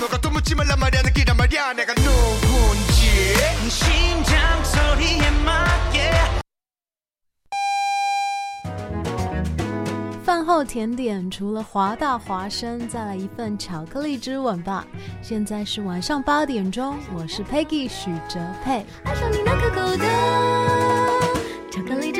[0.00, 3.34] 너가 또 묻지 말란 말이야 느끼란 말이야 내가 누군지
[3.68, 6.10] 심장 소리에 맞게
[10.24, 14.84] 饭后甜点除了华大华生，再来一份巧克力之吻吧。
[15.22, 18.84] 现在是晚上八点钟，我是 Peggy 许哲佩。
[19.04, 20.04] 爱上你那可口的
[21.70, 22.19] 巧克力之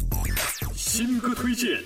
[0.93, 1.81] 新歌推荐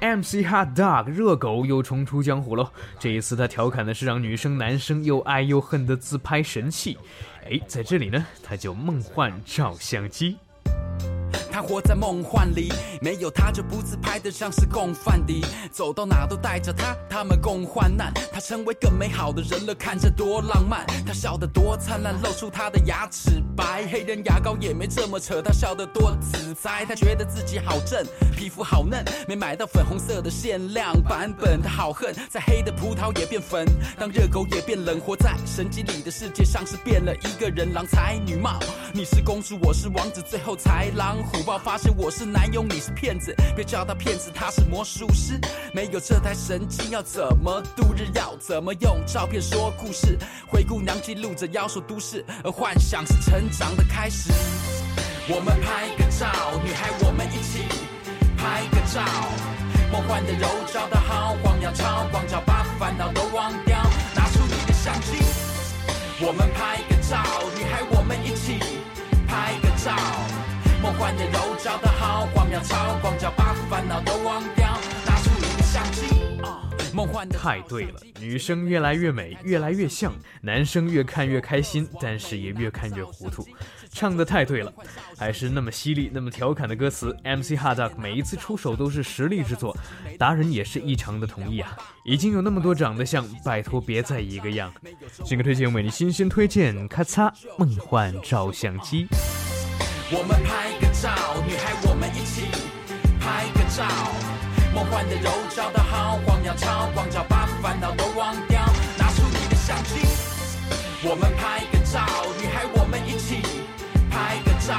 [0.00, 2.70] ，MC Hot Dog 热狗又重出江湖喽。
[2.98, 6.96] 这一次他调侃的是让女生男生又爱又恨的自拍神器。
[7.44, 10.38] 哎，在这里呢，它叫梦幻照相机。
[11.50, 15.44] 他活在梦幻里，没有他就不自拍的像是共犯敌。
[15.70, 18.12] 走到哪都带着他，他们共患难。
[18.32, 20.84] 他成为更美好的人了，看着多浪漫。
[21.06, 23.86] 他笑得多灿烂，露出他的牙齿白。
[23.90, 26.84] 黑人牙膏也没这么扯，他笑得多自在。
[26.84, 28.04] 他觉得自己好正，
[28.36, 31.62] 皮肤好嫩，没买到粉红色的限量版本。
[31.62, 33.64] 他好恨，在黑的葡萄也变粉，
[33.98, 35.00] 当热狗也变冷。
[35.00, 38.58] 活在神经里的世界，像是变了一个人，郎才女貌。
[38.92, 41.42] 你是公主，我是王子，最后才狼虎。
[41.42, 45.38] 豹发现我是男友，你是骗子，别叫他骗子，他是魔术师。
[45.72, 48.06] 没有这台神经要怎么度日？
[48.14, 50.18] 要怎么用照片说故事？
[50.46, 54.30] 灰姑娘记录着妖兽都市，而幻想是成长的开始。
[55.28, 56.28] 我们拍个照，
[56.64, 57.64] 女孩我们一起
[58.36, 59.02] 拍个照，
[59.90, 63.82] 梦幻的柔焦的好光要超广角，把烦恼都忘掉，
[64.14, 65.18] 拿出你的相机。
[66.20, 67.22] 我们拍个照，
[67.56, 68.58] 女孩我们一起
[69.26, 70.33] 拍个照。
[70.94, 76.06] 梦幻的柔焦的好光秒超广角，把烦恼都忘掉，拿出你的相机。
[76.92, 83.44] 梦幻的太对了，女生越来越美，越来越像，男生越看越开心，但是也越看越糊涂。
[83.90, 84.72] 唱的太对了，
[85.18, 87.12] 还是那么犀利、那么调侃的歌词。
[87.24, 89.76] MC Hardak 每一次出手都是实力之作，
[90.16, 91.76] 达人也是异常的同意啊！
[92.04, 94.72] 已经有那么多长得像，拜托别再一个样。
[95.24, 99.08] 新歌推荐为你新鲜推荐，咔嚓，梦幻照相机。
[100.10, 101.10] 我们拍个照，
[101.46, 102.44] 女孩，我们一起
[103.18, 103.84] 拍个照。
[104.74, 108.60] 梦幻的柔焦，的好光，秒超广角，把烦恼都忘掉。
[108.98, 110.04] 拿出你的相机。
[111.02, 112.04] 我们拍个照，
[112.38, 113.40] 女孩，我们一起
[114.10, 114.76] 拍个照。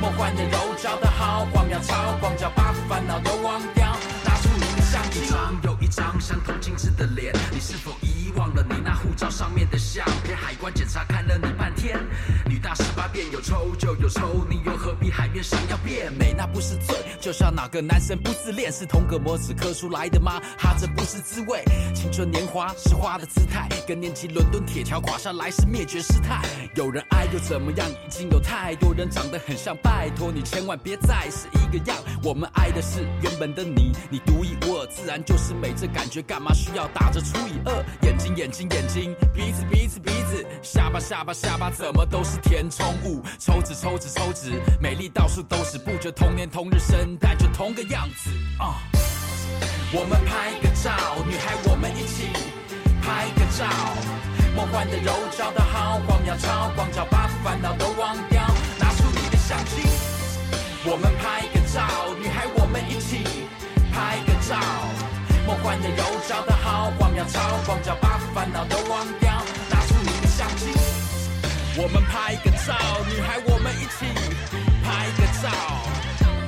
[0.00, 3.94] 梦幻的柔焦，的好光，秒超广角，把烦恼都忘掉。
[4.24, 5.20] 拿出你的相机。
[5.20, 10.34] 一张又一张相同精致的脸，你是否遗忘了你那护照上面的相片？
[10.34, 12.00] 海关检查看了你半天，
[12.46, 12.72] 女大。
[13.10, 16.32] 十八变，有抽就有抽，你又何必海面上要变美？
[16.32, 20.40] 那不是罪，就像哪个男生不自恋，是同个模子刻出来的吗？
[20.58, 21.62] 哈，这不是滋味。
[21.94, 26.42] 青春年华是花的姿态，更年期伦敦铁桥垮下来是灭绝师太。
[26.74, 27.88] 有人爱又怎么样？
[27.90, 31.96] 已经有太多人长得很像，拜托你千万别再是一个样。
[32.22, 35.74] 我们爱的是原本的你，你独一无二，自然就是美。
[35.76, 37.84] 这感觉干嘛需要打着除以二？
[38.02, 43.09] 眼睛眼睛眼睛，鼻子鼻子鼻子，下巴下巴下巴，怎么都是填充物？
[43.38, 48.78] 抽纸抽纸抽纸，美丽到处都是，不觉同年同日生，但就同个样子啊。
[49.92, 50.90] 我们拍个照，
[51.26, 52.30] 女孩我们一起
[53.02, 53.66] 拍个照，
[54.54, 58.46] 梦幻的肉找到好，荒谬超光照，把烦恼都忘掉，
[58.78, 59.82] 拿出你的相机。
[60.84, 63.24] 我们拍个照，女孩我们一起
[63.92, 64.56] 拍个照，
[65.46, 69.29] 梦幻的肉找到好，荒谬超光照，把烦恼都忘掉，
[71.78, 72.76] 我们拍个照，
[73.08, 74.04] 女孩我们一起
[74.82, 75.48] 拍个照。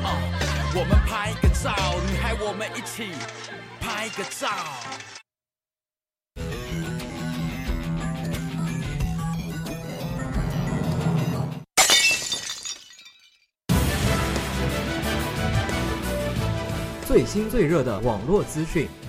[0.05, 0.07] 哦，
[0.75, 1.73] 我们拍个照，
[2.11, 3.13] 女孩我们一起
[3.81, 4.49] 拍个照。
[17.07, 18.89] 最新最热的网络资讯。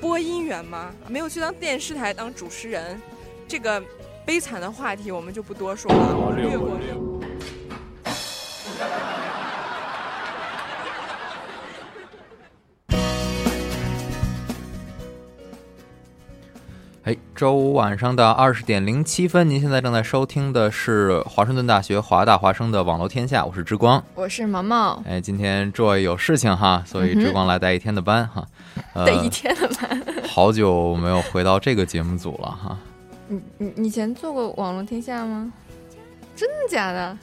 [0.00, 0.94] 播音员吗？
[1.08, 3.00] 没有去当电视台当主持人，
[3.46, 3.82] 这个
[4.24, 6.78] 悲惨的话题我们就不多说了，略过
[17.10, 25.02] 哎，周五晚上的二十点零七分，您现在正在收听的是华盛顿大学华大华生的网络天下，我是之光，我是毛毛。
[25.04, 28.46] 哎，今天 Joy 有事情哈，所以之光来带一天的班哈，
[28.94, 30.00] 呃、带一天的班。
[30.22, 32.78] 好久没有回到这个节目组了哈。
[33.26, 33.42] 你
[33.74, 35.52] 你以前做过网络天下吗？
[36.36, 37.18] 真的假的？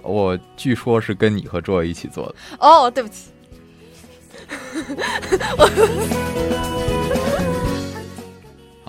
[0.00, 2.34] 我据说是跟你和 Joy 一起做的。
[2.58, 3.32] 哦，对不起。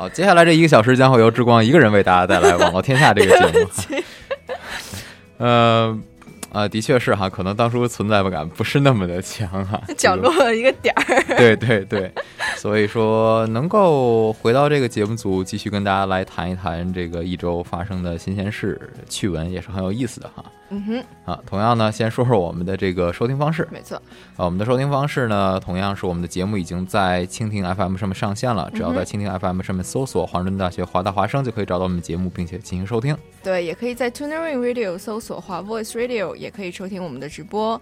[0.04, 4.04] 好，接下来这一个小时将会由之光一个人为大家带来《网络天下》这个节目。
[5.40, 5.98] 呃，
[6.52, 9.82] 啊，的确是哈，可能当初存在感不是那么的强哈。
[9.98, 11.38] 角落一个点儿。
[11.38, 12.12] 对对对，
[12.58, 18.78] 所以说能够回到这个节目组，继续跟大家来谈一谈这个一周发生的新鲜事、
[19.08, 20.44] 趣闻，也是很有意思的哈。
[20.74, 23.68] 嗯哼，啊，同样呢，先说说我们的这个收听方式。
[23.72, 23.96] 没错，
[24.36, 33.16] 啊，我们的收听方式呢，同样是我们的节目已经在蜻蜓 FM 上面上线了，只要在蜻蜓 FM 上面搜索“华盛顿大学华大华声”，就可以找到我们节目，并且进行收听。
[33.44, 37.80] 对，也可以在 TunerIn Radio 搜索“华 Voice Radio”，也可以收听我们的直播。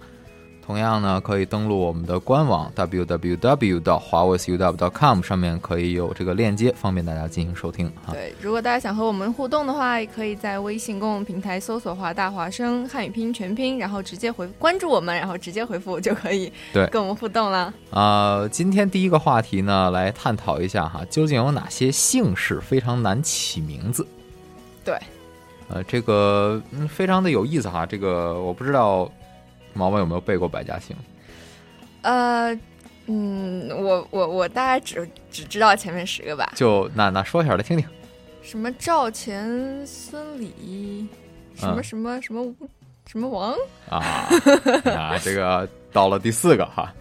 [0.66, 8.14] 同样呢，可以登录我们的官网 www 到华 voiceuw.com 上面可以有这个链接，方便大家进行收听哈。
[8.14, 17.74] 对，如果大家想和我们互动的话，也可以在微信公众平台搜索“华大华生”汉语拼音全拼，然后直接回关注我们，然后直接回复就可以对跟我们互动了。
[17.90, 24.08] 啊、呃，今天第一个话题呢，来探讨一下哈，究竟有哪些姓氏非常难起名字？
[24.86, 24.96] 对，
[25.68, 29.12] 呃，这个嗯非常的有意思哈，这个我不知道。
[29.74, 30.96] 毛毛有没有背过百家姓？
[32.02, 32.54] 呃，
[33.06, 36.52] 嗯，我我我大概只只知道前面十个吧。
[36.56, 37.88] 就那那说一下来听听。
[38.42, 41.08] 什么赵钱孙李，
[41.56, 42.54] 什么什么、嗯、什么
[43.06, 43.54] 什么王
[43.88, 44.00] 啊
[44.92, 45.18] 啊！
[45.24, 46.92] 这个到了第四个哈，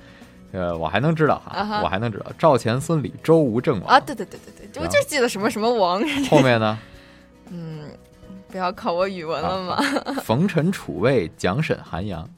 [0.52, 3.98] 呃，我还能知道哈，啊、我还能知道赵钱孙李周吴郑王啊！
[4.00, 6.02] 对对对对对，我就记得什么什么王。
[6.28, 6.78] 后面呢？
[7.48, 7.84] 嗯，
[8.48, 9.74] 不要考我语文了嘛。
[9.74, 12.28] 啊、冯陈楚卫蒋沈韩杨。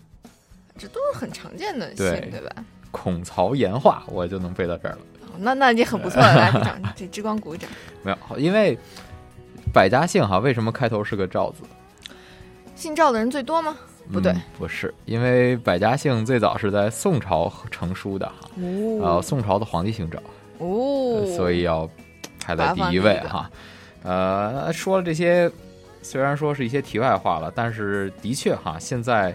[0.78, 2.64] 这都是很常见的姓，对对吧？
[2.90, 4.98] 孔曹颜化，我就能背到这儿了。
[5.22, 7.70] 哦、那那也很不错了，来鼓掌，给之光鼓掌。
[8.02, 8.78] 没有，因为
[9.72, 11.62] 百家姓哈，为什么开头是个赵字？
[12.74, 13.76] 姓赵的人最多吗？
[14.12, 18.50] 不对，不是，因为百家姓最早是在宋朝成书的哈，
[19.00, 20.18] 呃，宋朝的皇帝姓赵，
[20.58, 21.88] 哦，所以要
[22.44, 23.48] 排在第一位哈。
[24.02, 25.48] 呃，说了这些，
[26.02, 29.34] 虽然说是一些题外话了，但是的确哈，现在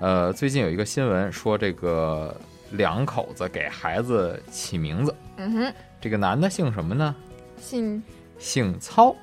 [0.00, 2.34] 呃，最近有一个新闻说这个
[2.70, 7.14] 两口子给孩子起名字，嗯哼，这个男的姓什么呢？
[7.58, 8.02] 姓
[8.38, 9.14] 姓操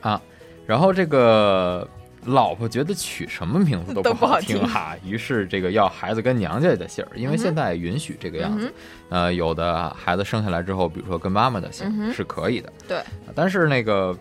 [0.00, 0.20] 啊，
[0.66, 1.88] 然后这个。
[2.24, 8.70] 老婆觉得取什么名字都不好听哈，于是这个要孩子跟娘家的姓儿，因为现在允许这个样子。
[9.08, 12.70] 呃，有的孩子生下来之后，比如说跟妈妈的姓是可以的。
[12.86, 13.02] 对，
[13.34, 14.14] 但是那个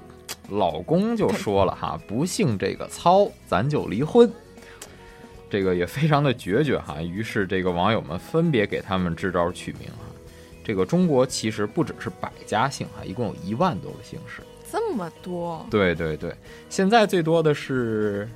[0.47, 4.31] 老公就说了哈，不姓这个操，咱就离婚。
[5.49, 10.05] 这个也非常的决绝哈， 于是这个网友们分别给他们支招取名哈。
[10.63, 14.41] 这个中国其实不只是百家姓哈，一共有一万多个姓氏。
[14.69, 16.35] 这么多，对对对，
[16.69, 18.29] 现在最多的是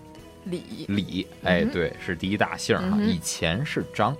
[0.45, 2.97] 李李，哎，对，是第一大姓哈。
[3.01, 4.15] 以前是张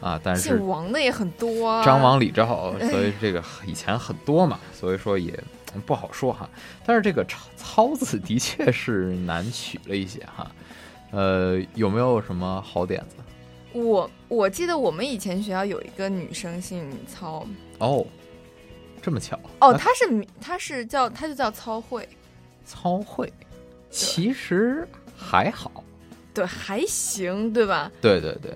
[0.00, 5.38] 啊，但是姓王的也很多，张王李赵， 所以这个以前很多嘛，所以说也
[5.84, 6.48] 不好说哈。
[6.86, 10.50] 但是这个操操字的确是难取了一些哈。
[11.12, 13.16] 呃，有没有什么好点子？
[13.72, 17.46] 我我记得我们以前学校有一个女生姓操
[17.78, 18.06] 哦。
[19.02, 22.06] 这么巧哦，她是她是叫她就叫操会，
[22.66, 23.32] 操会，
[23.88, 24.86] 其实
[25.16, 25.82] 还好，
[26.34, 27.90] 对，还行，对吧？
[28.02, 28.52] 对对对，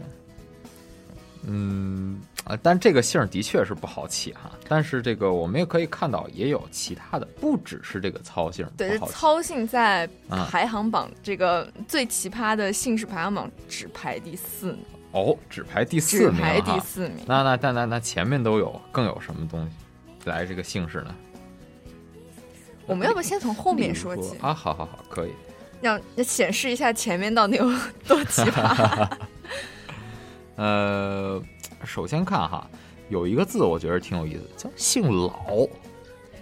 [1.47, 4.51] 嗯啊，但这个姓的确是不好起哈。
[4.69, 8.67] 但是这个我们也可以看到，也有其他的，不只是这个操姓。
[8.77, 10.09] 对，操姓在
[10.51, 17.25] 排行榜这个最奇葩的姓氏排行榜只排第四名哦，只排第四名，排第四名。
[17.27, 20.29] 那那那那那前面都有，更有什么东西？
[20.29, 21.15] 来这个姓氏呢？
[22.87, 24.53] 我们要不先从后面说起啊？
[24.53, 25.31] 好好好，可以。
[25.81, 27.65] 让显示一下前面到底有
[28.07, 29.09] 多奇葩。
[30.57, 31.43] 呃，
[31.85, 32.69] 首先看哈，
[33.09, 35.67] 有一个字我觉得挺有意思，叫姓老。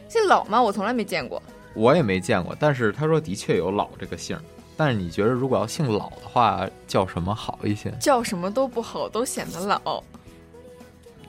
[0.08, 0.62] 姓老吗？
[0.62, 1.42] 我从来没见过。
[1.74, 4.38] 我也没见过，但是他说的确有老这个姓。
[4.76, 7.90] 但是你觉得如果要姓老的话，叫什么好一些？
[8.00, 10.02] 叫什么都不好，都显得老。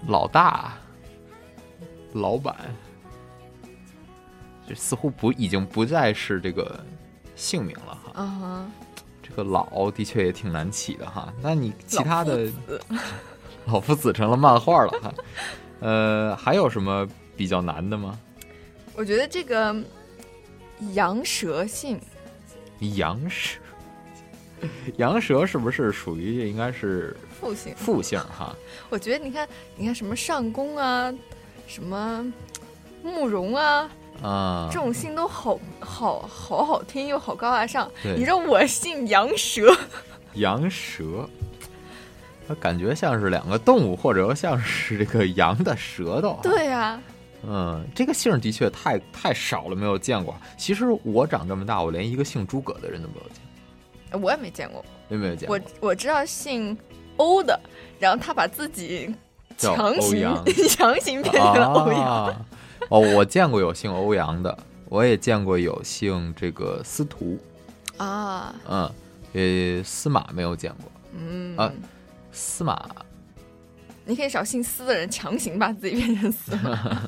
[0.08, 0.74] 老大。
[2.14, 2.56] 老板，
[4.68, 6.80] 这似乎不已经不再是这个
[7.36, 8.12] 姓名了哈。
[8.14, 8.72] 嗯哼，
[9.24, 11.34] 这个老的确也挺难起的哈。
[11.42, 12.48] 那你其他的
[13.72, 15.14] 老夫子成了漫画了哈。
[15.80, 18.20] 呃，还有什么比较难的吗？
[18.96, 19.76] 我觉得这个
[20.94, 22.00] 羊舌姓，
[22.96, 23.60] 羊舌，
[24.98, 27.76] 羊舌是不是属于应该是复姓？
[27.76, 28.56] 复姓哈。
[28.90, 31.14] 我觉得你看，你看什么上宫啊。
[31.66, 32.24] 什么
[33.02, 33.90] 慕容啊
[34.22, 37.90] 啊，这种姓都好好好好听又好高大上。
[38.04, 39.74] 你说我姓羊蛇，
[40.34, 41.28] 羊蛇，
[42.48, 46.40] 它感觉像是两个动物，或者像是这个羊的舌头。
[46.44, 47.00] 对呀，
[47.46, 50.36] 嗯，这个姓的确太太少了，没有见过。
[50.58, 53.38] 其实我长这么大，我连一个姓诸葛的人都没有见
[54.12, 54.20] 过。
[54.22, 55.58] 我也没见过，也没有见过？
[55.58, 56.78] 我我知道姓
[57.18, 57.60] 欧的，
[58.00, 59.14] 然后他把自己。
[59.56, 60.36] 强行
[60.68, 62.46] 强行变成了欧阳
[62.90, 64.58] 哦，我见过有姓欧阳的，
[64.90, 67.38] 我也见过有姓这个司徒
[67.98, 68.92] 啊，嗯，
[69.34, 71.72] 呃，司马没有见过，嗯啊，
[72.34, 72.90] 司马，
[74.04, 77.02] 你可以找姓司的人强行把自己变成司马。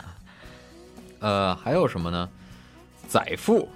[1.20, 2.30] 呃，还有什么呢？
[3.10, 3.68] 宰父，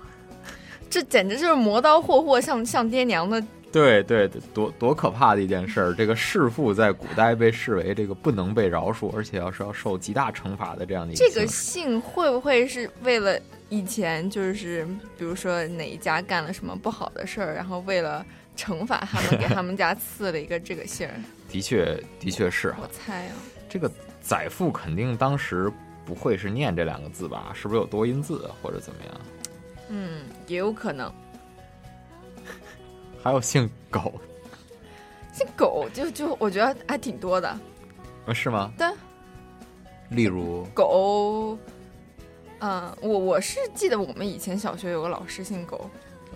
[0.89, 3.43] 这简直就是磨刀霍霍，像像爹娘的。
[3.71, 5.93] 对对，多多可怕的一件事儿！
[5.93, 11.23] 这个弑父在古代被视为这个不能被饶恕，而且要是要受极大惩罚的这样的一个。
[11.23, 13.39] 这个姓会不会是为了
[13.69, 14.83] 以前就是
[15.19, 18.25] 比如说哪一家干了什么不好的事儿，然后为了
[18.59, 21.15] 惩罚他们，给他们家赐了一个这个姓儿？
[21.49, 22.75] 的确，的确是。
[22.81, 23.35] 我猜啊，
[23.69, 23.89] 这个
[24.21, 25.71] 宰父肯定当时
[26.05, 27.53] 不会是念这两个字吧？
[27.55, 29.21] 是不是有多音字或者怎么样？
[29.87, 31.11] 嗯，也有可能。
[33.23, 34.13] 还有姓狗，
[35.33, 37.47] 姓狗就就我觉得还挺多的，
[38.25, 38.71] 啊是吗？
[38.77, 38.87] 对，
[40.09, 41.57] 例如狗，
[42.59, 45.89] 嗯，我我是记得我们以前小学有个老师姓狗，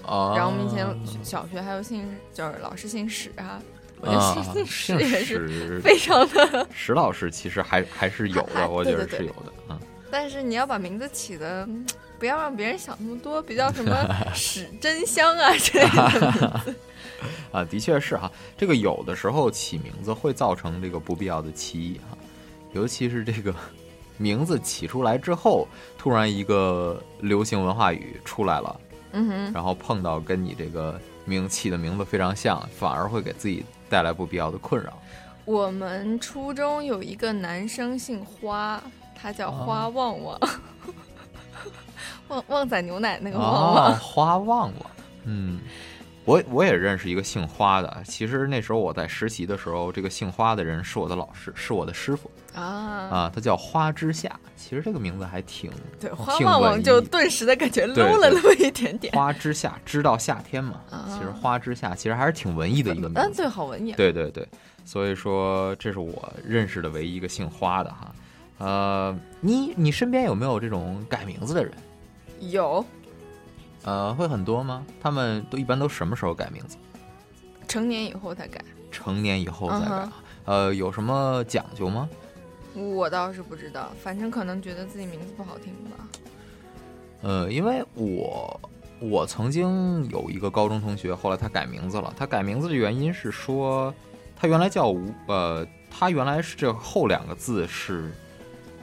[0.04, 0.86] 哦，然后我们以前
[1.24, 3.62] 小学还有姓就是老师姓史啊，
[4.00, 9.80] 我觉得姓姓史也是非常的 史老师其实还还是有的，我觉得是有的啊。
[10.12, 11.68] 但是你要把名字起的。
[12.20, 16.62] 不要让别人想那么多，比较什么 史真香啊之类的。
[17.52, 22.18] 啊，的确是哈，这个有的时候起名字会造成这个不必要的歧义哈，
[22.72, 23.54] 尤其是这个
[24.16, 25.68] 名字起出来之后，
[25.98, 28.80] 突然一个流行文化语出来了，
[29.14, 34.92] 嗯哼，然后碰到跟你这个名起的名字非常像，反而会给自己带来不必要的困扰。
[35.46, 38.82] 我们初中有一个男生姓花，
[39.16, 40.40] 他叫花旺旺，
[42.30, 44.92] 旺旺仔牛奶那个旺旺，花旺旺，
[45.26, 45.60] 嗯。
[46.26, 59.14] 我我也认识一个姓花的，其实那时候我在实习的时候，这个姓花的人是我的老师，是我的师傅啊啊，他叫花之夏，其实这个名字还挺对，花旺旺就顿时的感觉 low 了那么一点点。
[59.14, 60.82] 花之夏，知道夏天嘛？
[61.10, 63.92] 其实花之夏其实还是挺文艺的一个名字，嗯，对，好文艺。
[63.94, 64.48] 对对对，
[64.86, 68.16] 所以说这是我认识的唯一一个姓花的哈。
[68.60, 71.74] 呃，你你身边有没有这种改名字的人？
[72.50, 72.86] 有。
[73.84, 74.86] 呃，会很多吗？
[75.02, 76.78] 他们都一般都什么时候改名字？
[77.68, 78.64] 成年以后才改。
[78.92, 80.10] 成年以后再改。
[80.46, 82.10] 呃，有什么讲究吗？
[82.76, 86.08] 我倒是不知道，反正可能觉得自己名字不好听吧。
[87.22, 88.60] 呃，因为我
[89.00, 92.14] 我曾经有一个高中同学，后来他改名字了。
[92.18, 93.94] 他改名字的原因是说，
[94.36, 98.12] 他原来叫吴，呃，他原来是这后两个字是，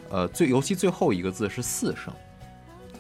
[0.09, 2.13] 呃，最尤其最后一个字是四声。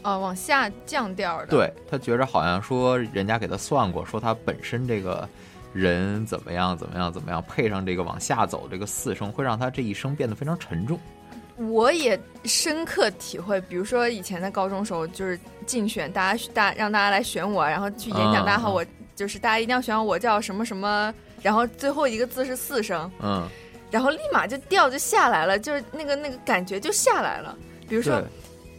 [0.02, 1.46] 哦，往下降调的。
[1.46, 5.28] 对他觉着好像说，人家给他算过，说他本身这个
[5.72, 10.98] 人怎么样怎么样怎么样，配上这个往下走这个四声，会让他这一生变得非常沉重。
[11.56, 23.46] 我也深刻体会，比如说以前在高中时候，就是竞选，大家大让大家来选我，然后去演讲，大家好，我就是大家一定要选我，叫什么什么，然后最后一个字是四声，嗯，
[23.90, 27.54] 然后立马就调就下来了，就是那个那个感觉就下来了，
[27.86, 28.22] 比如说。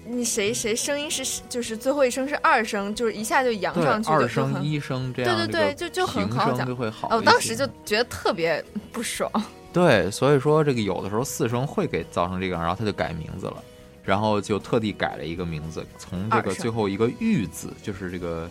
[0.03, 7.07] 你谁谁声音是就是最后一声是二声，就是一下就扬上去，二声一声这样，对对对，就就很好讲，就会好。
[7.11, 9.31] 我当时就觉得特别不爽。
[9.71, 13.63] 对，所以说这个有的时候四声会给造成这个，然后他就改名字了，
[14.03, 18.49] 然后就特地改了一个名字，从这个最后一个玉字，就是这个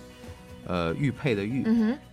[0.67, 1.67] 呃玉佩的玉，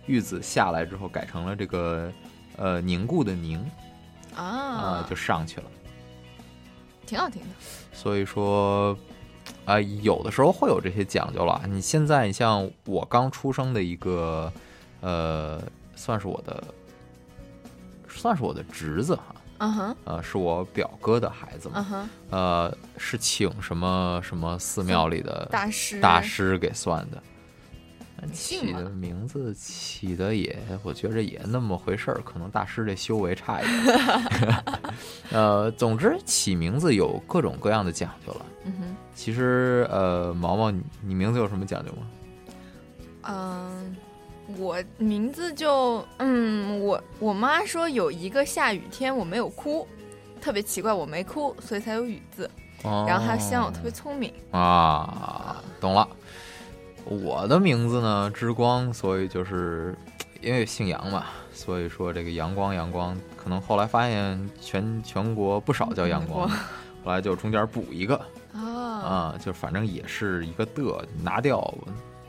[0.06, 2.12] 玉字下来之后改成了这个
[2.56, 3.64] 呃凝固的凝
[4.34, 5.66] 啊，就上去了，
[7.06, 7.48] 挺好听的。
[7.92, 8.98] 所以说。
[9.68, 11.60] 啊，有的时候会有这些讲究了。
[11.68, 14.50] 你现在，你像我刚出生的一个，
[15.02, 15.60] 呃，
[15.94, 16.64] 算是我的，
[18.08, 19.34] 算是我的侄子哈。
[19.58, 19.96] 嗯哼。
[20.06, 21.74] 呃，是我表哥的孩子嘛。
[21.76, 22.08] 嗯哼。
[22.30, 27.22] 呃，是请什么什么寺庙里的大师大师给算的。
[28.32, 34.64] 起的名字起的也，我觉着也那么回事儿，可能大师这修为差一点。
[35.30, 38.46] 呃，总之起名字有各种各样的讲究了。
[38.64, 38.96] 嗯哼。
[39.14, 42.06] 其实，呃，毛毛，你你名字有什么讲究吗？
[43.22, 43.96] 嗯，
[44.56, 49.86] 我名字就，嗯，我我妈说有一个下雨天我没有哭，
[50.40, 52.48] 特别奇怪，我没哭，所以才有雨字。
[52.84, 53.04] 哦。
[53.08, 54.32] 然后还希望我特别聪明。
[54.52, 56.08] 啊，懂了。
[57.08, 59.96] 我的名字呢，之光，所以就是
[60.42, 66.48] 因为姓杨嘛，所以说这个阳光阳光，可能后来发现全全国不少叫阳光，
[67.02, 68.20] 后来就中间补一个
[68.52, 71.74] 啊，就反正也是一个的，拿掉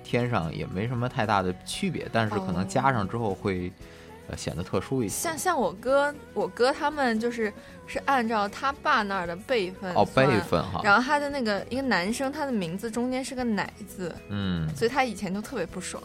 [0.04, 3.72] 天上也没什么太大的区别，但是可能加上之后会。
[4.38, 5.14] 显得特殊一些。
[5.14, 7.52] 像像我哥，我哥他们就是
[7.88, 10.82] 是按照他爸那儿的辈分哦，辈分哈。
[10.84, 16.02] 然后他的那个一个男生，他的名字中间是个奶字，嗯，所以他以前就特别不爽。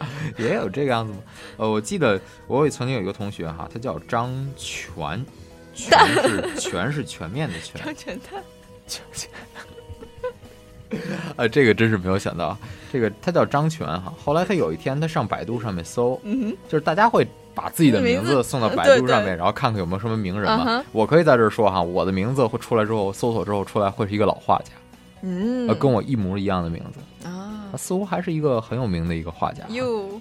[0.38, 1.18] 也有这个样子吗？
[1.58, 5.24] 呃，我记得我曾经有一个同学哈，他叫张全，
[5.74, 8.42] 全是 全是全面的全，张全蛋，
[8.86, 9.30] 全全。
[11.36, 12.56] 啊，这个真是没有想到，
[12.92, 14.12] 这个他叫张全哈。
[14.24, 16.20] 后来他有一天他上百度上面搜，
[16.68, 20.84] 就是大家会把自己的名字送到百度上面，然后看看有没有什么名人嘛。
[20.92, 24.72] 我可以在这儿说哈，我的名字会出来之后，搜索之后出来会是一个老画家，
[25.22, 29.62] 嗯，跟我一模一样的名字啊，他似乎还是一个很有名的一个画家。
[29.68, 30.20] 哟，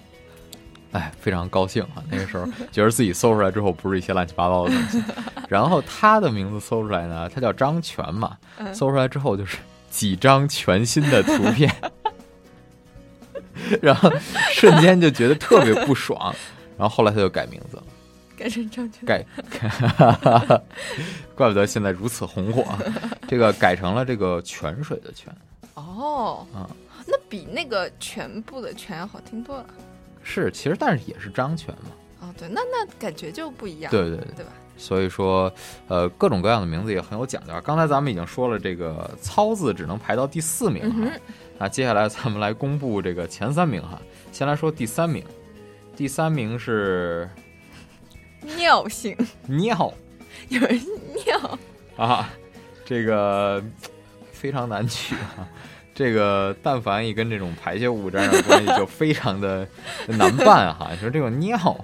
[0.92, 2.04] 哎，非常高兴啊！
[2.12, 5.04] 那个时候觉得自己搜出来之后不是一些乱七八糟的东西。
[5.50, 8.38] 然后他的名字搜出来呢，他叫张全嘛，
[8.72, 9.58] 搜出来之后就是。
[9.90, 11.74] 几张全新的图片，
[13.82, 14.12] 然后
[14.52, 16.34] 瞬间就觉得特别不爽，
[16.78, 17.84] 然后后来他就改名字了，
[18.38, 19.26] 改成张全，改，
[21.36, 22.66] 怪不得现在如此红火，
[23.28, 25.36] 这个改成了这个泉水的泉。
[25.76, 26.70] 哦，啊，
[27.06, 29.66] 那比那个全部的全要好听多了。
[30.24, 31.92] 是，其实但是也是张全嘛。
[32.22, 33.90] 哦，对，那那感觉就不一样。
[33.90, 34.52] 对对对，对吧？
[34.80, 35.54] 所以说，
[35.90, 37.54] 呃，各种各样的名字也很有讲究。
[37.62, 41.12] 刚才咱们已经说了，这个“操”字只能排到第四名哈。
[41.58, 44.02] 那接下来咱们来公布这个前三名哈。
[44.32, 45.24] 先来说第三名，
[45.96, 47.30] 第三名是
[48.58, 49.94] 尿性尿，
[50.48, 50.82] 有人
[51.26, 51.60] 尿
[51.98, 52.30] 啊，
[52.86, 53.62] 这个
[54.32, 55.46] 非常难取啊。
[56.00, 59.68] 这个但凡一跟这种排泄物沾上关系，就非常的
[60.08, 60.88] 难办哈。
[60.94, 61.78] 你说这个尿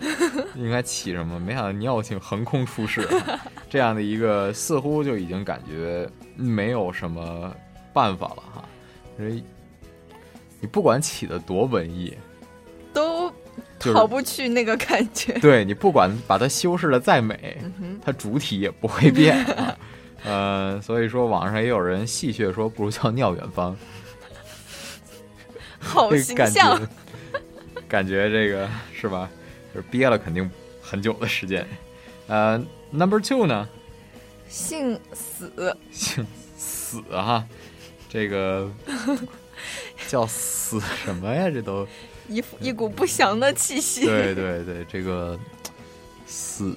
[0.55, 1.37] 应该起什么？
[1.37, 3.05] 没想到尿性横空出世，
[3.69, 7.53] 这样的一个似乎就已经感觉没有什么
[7.91, 8.63] 办法了哈。
[9.17, 9.43] 所以
[10.61, 12.17] 你不管起的多文艺，
[12.93, 13.29] 都
[13.77, 15.33] 逃不去那个感觉。
[15.39, 19.77] 对你不管把它修饰的再美，哼它主体也不会变啊。
[20.23, 23.75] 呃，所以说网上也有人戏谑说，不如叫尿远方。
[25.85, 26.87] 好形象觉，
[27.87, 29.29] 感觉这个是吧？
[29.73, 30.49] 就是憋了肯定
[30.81, 31.65] 很久的时间。
[32.27, 32.57] 呃
[32.91, 33.67] ，Number two 呢，
[34.49, 36.25] 姓死，姓
[36.57, 37.45] 死哈，
[38.09, 38.69] 这个
[40.07, 41.49] 叫死什么呀？
[41.49, 41.87] 这都
[42.27, 44.05] 一一股不祥的气息。
[44.05, 45.39] 对对对，这个
[46.25, 46.75] 死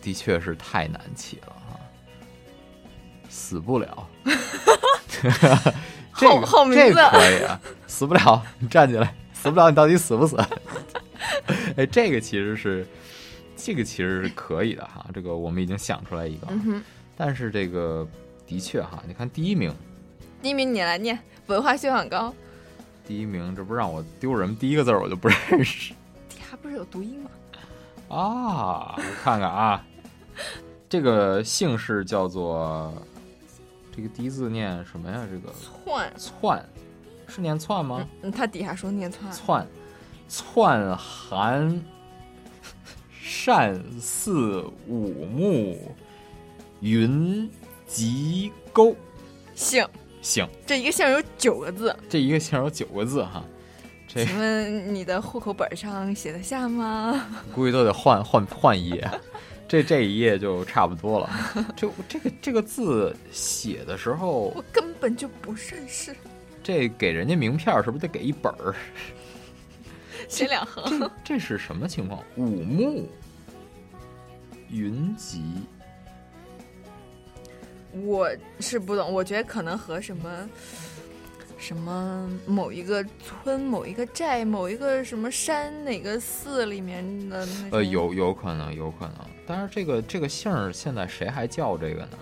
[0.00, 1.80] 的确是太难起了哈，
[3.28, 4.08] 死不了。
[6.20, 10.36] 这个名这字个可以啊，死不了，你站起来，死不了，你到底死不死？
[11.76, 12.86] 哎，这个其实是，
[13.56, 16.82] 这个其实是可以的哈，这个我们已经想出来一个，嗯，
[17.16, 18.06] 但是这个
[18.46, 19.74] 的确哈，你看第一名，
[20.42, 22.34] 第一名你来念，文化修养高，
[23.06, 25.92] 第一名，这不让我丢人，第一个字儿我就不认识。
[26.28, 27.30] 底下不是有读音吗？
[28.08, 29.84] 啊，我看看啊，
[30.88, 32.92] 这个姓氏叫做，
[33.94, 35.26] 这个第一字念什么呀？
[35.30, 36.68] 这个窜窜，
[37.28, 38.06] 是念窜吗？
[38.22, 39.66] 嗯，他底下说念窜，窜，
[40.28, 41.82] 窜寒
[43.20, 45.94] 善似五木。
[46.80, 47.50] 云
[47.86, 48.96] 吉沟。
[49.54, 49.86] 姓，
[50.22, 53.44] 姓，这一个姓有九个字，这一个姓有九个字哈，
[54.08, 57.26] 这请问你的户口本上写得下吗？
[57.54, 59.10] 估计都得换换换一页，
[59.70, 61.30] 这这一页就差不多了。
[61.76, 66.12] 就这个这个字写的时候我，根本就不认识，
[66.60, 68.74] 这给人家名片是不是得给一本儿？
[70.26, 70.98] 写两横。
[70.98, 72.20] 这这是什么情况？
[72.34, 73.08] 五木
[74.70, 75.40] 云集，
[77.92, 78.28] 我
[78.58, 80.50] 是不懂，我觉得可能和什么
[81.60, 83.04] 什么某一个
[83.44, 89.14] 村、某一个寨、某一个什么山、哪个寺里面的那呃，有有可能，有可能。
[89.46, 92.18] 但是这个这个姓儿现在谁还叫这个呢？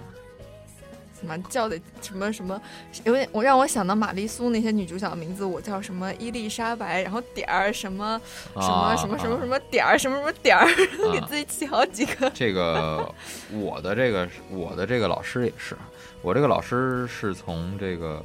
[1.21, 2.61] 什么叫的什么什么，
[3.03, 8.21] 有点我让我想到玛丽苏那些女主角的名字，我叫什么伊丽莎白，然后点儿什么
[8.55, 10.67] 什么啊什么什么啊什么点儿什么什么点儿，
[11.13, 12.31] 给啊自己起好几个。
[12.31, 13.13] 这个
[13.53, 15.77] 我的这个我的这个老师也是，
[16.23, 18.23] 我这个老师是从这个，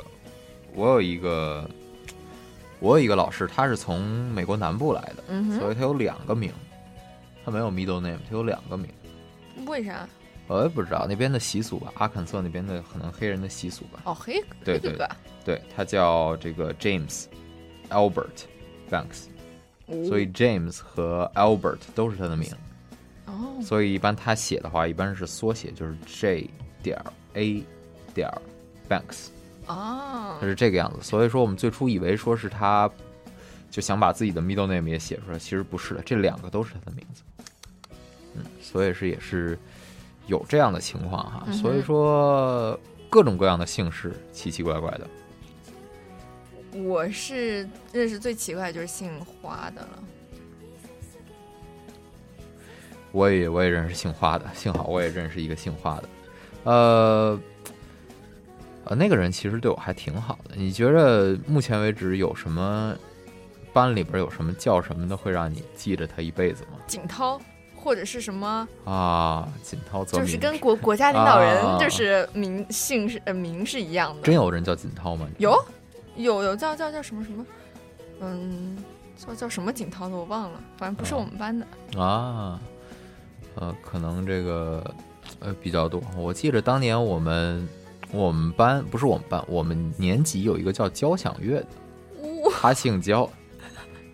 [0.75, 1.69] 我有一个
[2.79, 6.51] 我有一个老师，他是从美国南部来的，嗯所以他有两个名，
[7.45, 8.89] 他没有 middle name，他有两个名。
[9.65, 10.07] 为啥？
[10.47, 14.01] 我也不知道那边的习俗吧，阿肯色那边的可能黑人的习俗吧。
[14.03, 15.07] 哦，黑对对对，
[15.45, 17.25] 对，他叫这个 James
[17.89, 18.43] Albert
[18.89, 19.27] Banks，
[19.85, 22.51] 哦所以 James 和 Albert 都是他的名。
[23.25, 26.49] 哦，所以一般他写的话，一般是缩写，就是 J
[26.83, 27.63] 点儿 A
[28.13, 28.41] 点儿
[28.89, 29.27] Banks，
[29.67, 30.99] 哦它，是这个样子。
[31.01, 32.89] 所以说我们最初以为说是他
[33.69, 37.23] 就想把自己的 middle name 也写出来，其实不是的，这两个都是他的名字。
[38.35, 39.57] 嗯，所以是也是
[40.27, 41.43] 有这样的情况哈。
[41.47, 45.07] 嗯所以说各种各样的姓氏，奇奇怪怪的。
[46.83, 50.03] 我是认识最奇怪的就是姓花的了。
[53.11, 56.09] 我也我也认识姓花的，幸好我也认识一个姓花的，
[56.63, 57.39] 呃，
[58.85, 60.55] 呃，那个人其实对我还挺好的。
[60.55, 62.95] 你觉着目前为止有什么
[63.71, 66.77] 班里边有什么叫什么的会让你记着他一辈子吗？
[66.85, 67.39] 景涛
[67.75, 74.21] 或者是什么，啊，锦涛泽就是跟国国家领导人啊就是名姓是呃名是一样的。
[74.21, 75.27] 真有人叫锦涛吗？
[75.37, 75.57] 有
[76.15, 77.45] 有有叫叫叫什么什么，
[78.21, 78.77] 嗯，
[79.17, 81.65] 叫叫什么景涛的我忘了，反正不是我们班的。
[81.99, 82.59] 啊，
[83.55, 84.95] 呃，可能这个
[85.39, 86.01] 呃比较多。
[86.15, 87.67] 我记得当年我们
[88.13, 91.67] 我们班不是我们班，我们年级有一个叫交响乐的，
[92.51, 93.27] 他姓焦，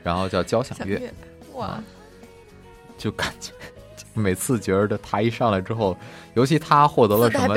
[0.01, 1.11] 然后叫交响乐，乐，
[1.55, 1.83] 哇，
[2.97, 3.51] 就感觉
[4.13, 5.97] 每次觉得他一上来之后，
[6.33, 7.53] 尤其他获得了什么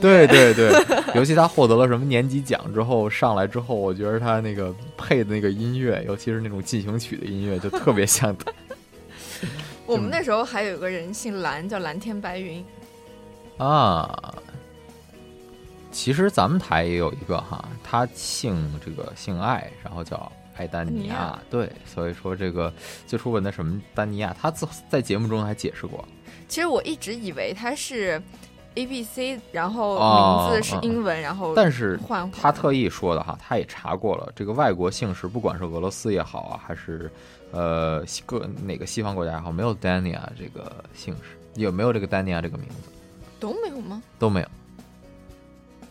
[0.00, 0.70] 对对对，
[1.16, 8.52] 尤其他获得了什么年级奖之后，上来之后，我觉得他那个配的那个音乐，尤其是那种进行曲的音乐，就特别像他。
[9.86, 12.64] 我们那时候还有个人姓蓝，叫蓝天白云。
[13.56, 14.34] 啊。
[15.96, 18.54] 其实咱们台也有一个哈，他姓
[18.84, 22.70] 这个姓艾，然后叫艾丹尼亚尼亚，对，所以说这个
[23.06, 26.06] 最初问的什么丹尼亚，他自在节目中还解释过，
[26.48, 28.22] 其实我一直以为他是
[28.74, 37.10] A B C，然后哦名字是英文，然后但是换他特意说的哈，他也查过了，这个外国姓氏，不管是俄罗斯也好啊，还是
[37.52, 42.90] 呃西各哪个西方国家也好，没有 Dania 这个姓氏，有没有这个 Dania 这个名字。
[43.40, 44.02] 都没有吗？
[44.18, 44.48] 都没有。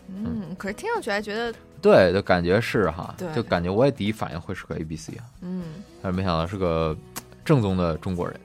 [0.08, 5.64] 嗯，可是听上去还觉得，对，就感觉是哈对，就感觉我也第一反应会是个 A B C 啊，嗯，
[6.02, 6.96] 但是没想到是个
[7.44, 8.38] 正宗的中国人，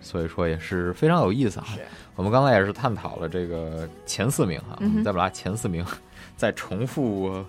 [0.00, 1.68] 所以说也是非常有意思哈。
[2.16, 5.84] 我们刚才也是探讨了这个前四名哈，我嗯哼们再把它前四名
[6.36, 7.44] 再重复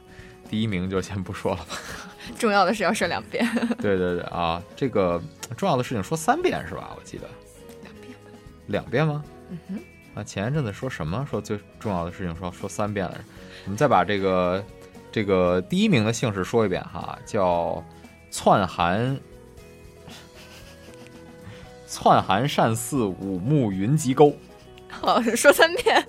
[0.49, 1.75] 第一名就先不说了吧。
[2.37, 3.45] 重要的是要说两遍。
[3.81, 5.21] 对对对啊，这个
[5.57, 6.91] 重要的事情说三遍是吧？
[6.95, 7.27] 我记得
[7.83, 8.13] 两遍
[8.67, 9.23] 两遍吗？
[9.49, 9.79] 嗯哼，
[10.13, 11.25] 啊，前一阵子说什么？
[11.29, 13.23] 说最重要的事情说说三遍来着。
[13.65, 14.63] 我们再把这个
[15.11, 17.83] 这个第一名的姓氏说一遍哈，叫
[18.29, 19.17] 窜寒
[21.87, 24.35] 窜寒善寺五木云集沟。
[24.91, 26.05] 好，说三遍。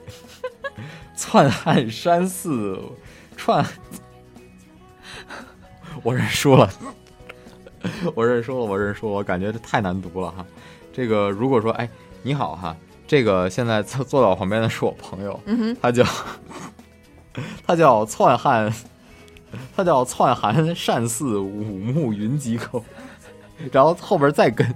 [1.15, 2.81] 窜汉山寺
[3.37, 3.65] 串，
[6.03, 6.69] 我认输了，
[8.15, 10.45] 我认输了，我认输了，我感觉这太难读了哈。
[10.93, 11.89] 这个如果说哎
[12.23, 12.77] 你好哈，
[13.13, 15.39] 这个现在坐坐在我旁边的是我朋友，
[15.83, 16.03] 他叫
[17.67, 18.73] 他叫篡汉，
[19.77, 22.83] 他叫篡韩善寺五木云集口，
[23.71, 24.67] 然后后边再跟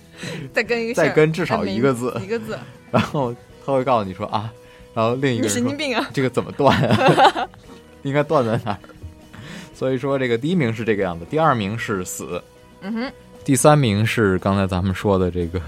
[0.52, 2.58] 再跟一个再跟至少一个字一个字。
[2.90, 4.52] 然后他会告诉你说啊，
[4.92, 7.48] 然后另一个你人神经病啊这个怎么断啊？
[8.04, 8.78] 应该断在哪儿？
[9.72, 12.42] 所以说这个第一名是这个样子，第二名是死，
[12.82, 15.58] 嗯哼，第三名是刚才咱们说的这个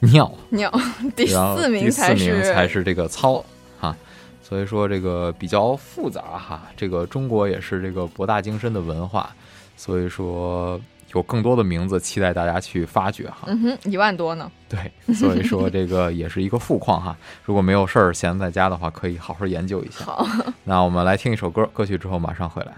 [0.00, 0.72] 尿，尿，
[1.14, 3.44] 第四名第四名才是才是这个操
[3.78, 3.96] 哈。
[4.42, 9.30] 所以说这个比较复杂哈，这个中国也是这个博大精深的文化，
[9.76, 10.80] 所以说
[11.14, 13.42] 有更多的名字期待大家去发掘哈。
[13.46, 14.50] 嗯哼，一万多呢。
[14.68, 17.16] 对，所以说这个也是一个富矿哈。
[17.44, 20.04] 如果没有事儿闲在家的话，可以好好研究一下。
[20.04, 20.26] 好，
[20.64, 22.72] 那我们来听一首歌，歌曲之后马上回来。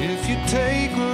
[0.00, 1.07] If you take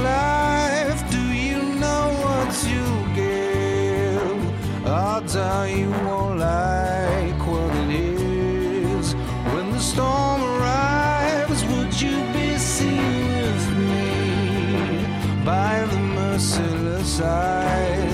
[2.62, 4.86] you give?
[4.86, 9.14] Odds are you won't like what it is.
[9.52, 18.13] When the storm arrives, would you be seen with me by the merciless eyes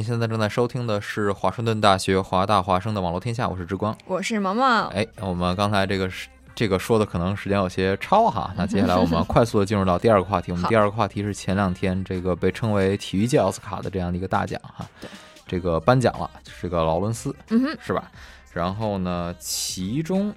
[0.00, 4.86] 您现在正在收听的是华盛顿大学华大华生的网络天下，我是之光，我是毛毛。
[4.86, 10.52] 哎，我们刚才这个是这个说的可能时间有些超哈，那接下来我们 快速的进入到第二个话题。
[10.52, 14.88] 我们第二个话题是前两天这个被称为体育界奥斯卡的这样的一个大奖哈，
[15.46, 18.10] 这个颁奖了，是个劳伦斯，嗯哼，是吧？
[18.54, 20.34] 然后呢，其中，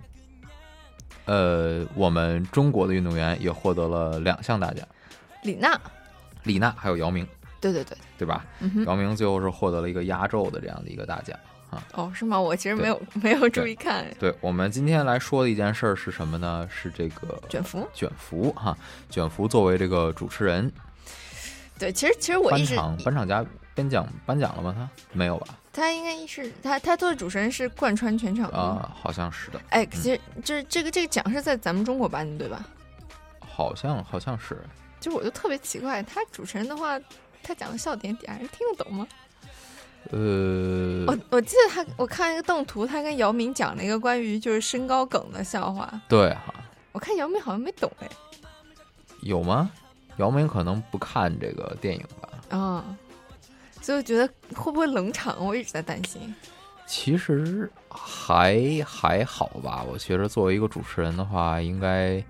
[1.23, 4.86] 呃，我们中国的运动员也获得了两项大奖，
[5.43, 5.80] 李娜，
[6.43, 7.26] 李娜还有姚明。
[7.71, 8.45] 对对对，对吧？
[8.60, 11.38] 嗯姚明最后是获得了一个压轴的这样的一个大奖
[11.69, 11.82] 啊。
[11.93, 12.39] 哦，是吗？
[12.39, 14.06] 我其实没有 没有注意看。
[14.19, 16.67] 对我们今天来说的一件事儿是什么呢？
[16.69, 17.88] 是这个卷福。
[17.93, 18.78] 卷福哈，
[19.10, 20.71] 卷福作为这个主持人，
[21.80, 24.76] 对，其实其实我一直颁奖颁奖嘉颁奖颁奖了吗？
[24.76, 25.47] 他没有吧？
[25.71, 29.60] 他应该是他他做的主持人是贯穿全场啊，好像是的。
[29.69, 32.63] 哎，其实就是这个这个奖是在咱们中国颁的，对吧？
[33.39, 34.62] 好像好像是。
[34.99, 36.99] 就我就特别奇怪，他主持人的话。
[37.43, 39.08] 他讲的笑点底下人听得懂吗？
[40.12, 46.01] 呃，我我记得他，我看一个动图，他跟姚明讲了一个关于就是身高梗的笑话。
[46.10, 46.53] 对哈，
[46.91, 48.10] 我看姚明好像没懂哎。
[49.21, 49.71] 有吗？
[50.17, 52.29] 姚明可能不看这个电影吧。
[52.49, 52.97] 啊，
[53.82, 55.36] 所以我觉得会不会冷场？
[55.43, 56.36] 我一直在担心。
[56.86, 62.21] 其实还还好吧，我觉得作为一个主持人的话，应该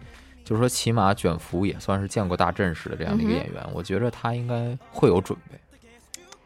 [0.43, 5.57] 就是说，起码卷福也算是见过大阵势的这样的一个演员，我觉得他应该会有准备。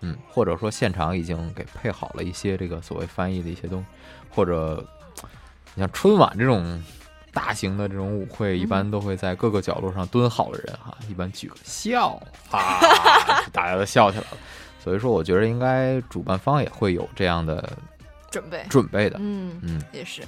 [0.01, 3.87] 嗯，或者说现场已经给配好了一些这个所谓翻译的一些东西，
[4.29, 4.85] 或者
[5.73, 6.83] 你像春晚这种
[7.33, 12.79] 大型的这种舞会，一般都会在各个角落上蹲好的人哈，一般举个笑啊，
[13.51, 14.37] 大家都笑起来了。
[14.79, 17.77] 所以说，我觉得应该主办方也会有这样的
[18.29, 19.17] 准备准备的。
[19.19, 20.21] 嗯嗯，也是。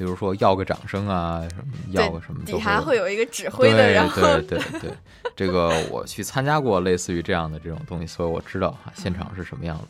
[0.00, 4.90] 比如说要个掌声啊，什么要个什么，底下会有一个指挥的，然后对对对对，
[5.36, 9.84] 这个我去参加过类似于这样的这种东西，所以我知道哈现场是什么样子。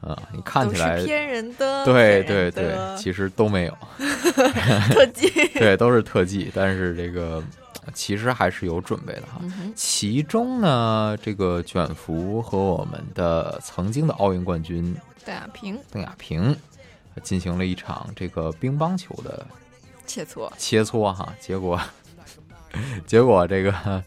[0.00, 3.76] 啊，你看起来骗人的，对对对，其实都没有
[4.92, 5.28] 特技，
[5.58, 7.42] 对，都是特技，但是这个
[7.92, 9.42] 其实还是有准备的哈。
[9.74, 16.56] 其中呢，这个卷福和我们的曾经的奥运冠军邓亚萍，邓亚萍。
[17.22, 19.46] 进行了一场这个乒乓球的
[20.06, 21.80] 切磋，切磋哈，结果
[23.06, 24.02] 结果这个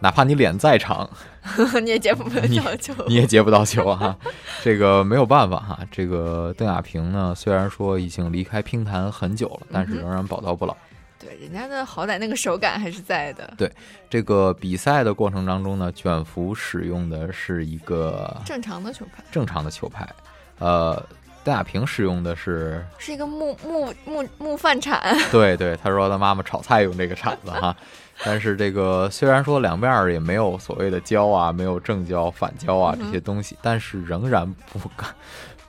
[0.00, 1.08] 哪怕你脸再长，
[1.82, 2.40] 你也接不到
[2.76, 4.16] 球，你也接不到球哈，
[4.62, 5.78] 这个没有办法哈。
[5.90, 10.76] 这个邓亚萍呢，虽然说已经离开乒坛很久了，但是仍然宝刀不老。
[11.18, 13.54] 对，人家的好歹那个手感还是在的。
[13.56, 13.70] 对，
[14.10, 20.08] 这个比赛的过程当中呢，卷福使用的是一个正常的球拍，正常的球拍，
[20.58, 21.04] 呃。
[21.44, 25.00] 邓亚萍使用的是是一个木木木木饭铲，
[25.32, 27.74] 对对，他说他妈妈炒菜用这个铲子哈，
[28.24, 35.08] 但是这个虽然说两面也没有所谓的胶啊，没有正胶、反胶啊这些东西，但是仍然不敢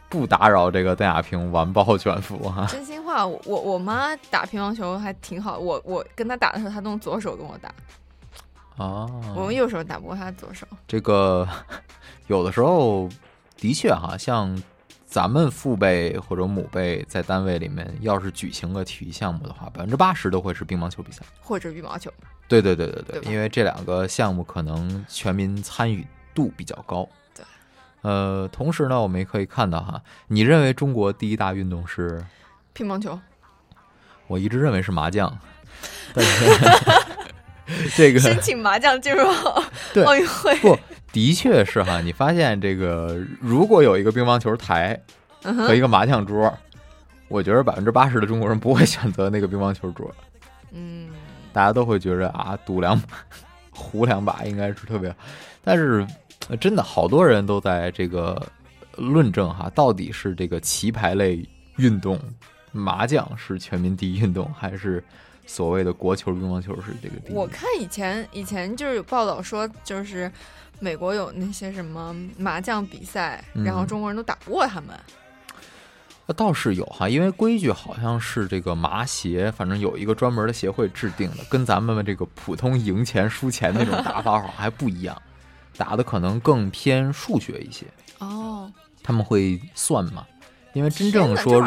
[0.10, 2.68] 不打扰这个邓亚萍完爆全服哈。
[2.70, 7.74] 真心话，我我妈打乒乓球还挺好，我我跟她打的时候，她用左手跟我打，
[8.78, 10.68] 哦，我们右手打不过她左手。
[10.88, 11.48] 这个
[12.28, 13.10] 有的时候
[13.58, 14.56] 的确哈，像。
[15.14, 22.12] 咱们父辈或者母辈在单位里面，要是举行个体育项目的话，百分之八十都会是乒乓球比赛或者羽毛球。
[22.48, 26.04] 对对对对对，因为这两个项目可能全民参与
[26.34, 27.08] 度比较高。
[27.36, 27.46] 对，
[28.02, 32.26] 呃，同时呢，我们也可以看到哈，你认为中国第一大运动是
[32.74, 33.20] 乒乓球？
[34.26, 35.32] 我一直认为是麻将，
[36.16, 36.60] 但是
[37.96, 39.24] 这个申请麻将进入
[40.08, 40.76] 奥运会不。
[41.14, 45.00] 的确是哈，你发现这个，如果有一个乒乓球台
[45.44, 46.52] 和一个麻将桌，
[47.28, 50.12] 我觉得百分之八十的中国人不会选择那个乒乓球桌。
[50.72, 51.10] 嗯，
[51.54, 53.08] 大家都会觉着啊，赌两把、
[53.70, 55.16] 胡两把应该是特别。
[55.64, 56.04] 但是
[56.60, 58.44] 真的好多人都在这个
[58.98, 61.48] 论证哈，到底是这个棋牌类
[61.78, 62.20] 运动
[62.72, 65.04] 麻将是全民第一运动，还是
[65.46, 67.16] 所谓的国球乒乓球是这个？
[67.30, 70.32] 我看以前以前就是有报道说，就是。
[70.84, 74.90] 美国有那些什么麻将比赛，然后中国人都打不过他们。
[76.26, 85.22] 那倒是有哈，因为规矩好像是这个麻协，反正有一个专门的协会制定的，跟咱们这个普通赢钱输钱那种打法好像还不一样，
[85.78, 87.86] 打的可能更偏数学一些。
[88.20, 88.70] 哦，
[89.02, 90.26] 他们会算嘛？
[90.74, 91.62] 因为真正说，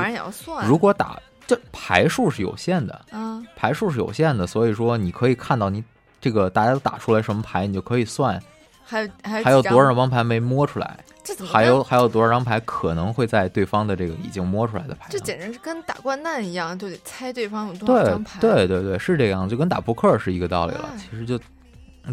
[0.67, 5.83] 如果打这牌数是有限的，嗯，牌数是有限的，所以说你可以看到你
[6.21, 8.43] 这个大家都打出来什么牌，你就可以算。
[8.87, 10.97] 还有还有还有多少张牌没摸出来？
[11.25, 15.09] 这怎么还有还有多少张牌可能会在对方的这个已经摸出来的牌？
[15.11, 18.39] 这简直是跟打掼蛋一样，就得猜对方有多少张牌。
[18.41, 20.89] 对对对对，是这样，就跟打扑克是一个道理了。
[20.97, 21.41] 其实就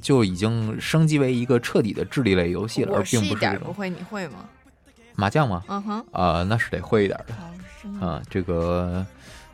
[0.02, 4.40] 就已经升级为一个彻底的智力类游戏了，而并不一点是不会，你会吗？
[5.16, 5.64] 麻将吗？
[5.68, 8.04] 嗯哼，啊、那是得会一点的。
[8.04, 9.06] 啊，这个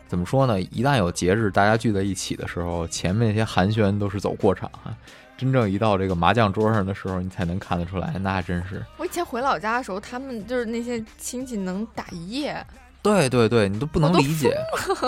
[0.07, 0.61] 怎么说呢？
[0.61, 4.95] 一旦有节日，大家聚在一起的时候，前面那些寒暄都是走过场啊。
[5.39, 8.85] 真正一到这个麻将桌上的时候，你才能看得出来，那真是。
[8.97, 12.65] 我以前回老家的时候，他们就是那些亲戚能打一夜，
[13.01, 14.53] 对对对，你都不能理解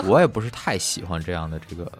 [0.06, 1.92] 我也不是太喜欢这样的这个，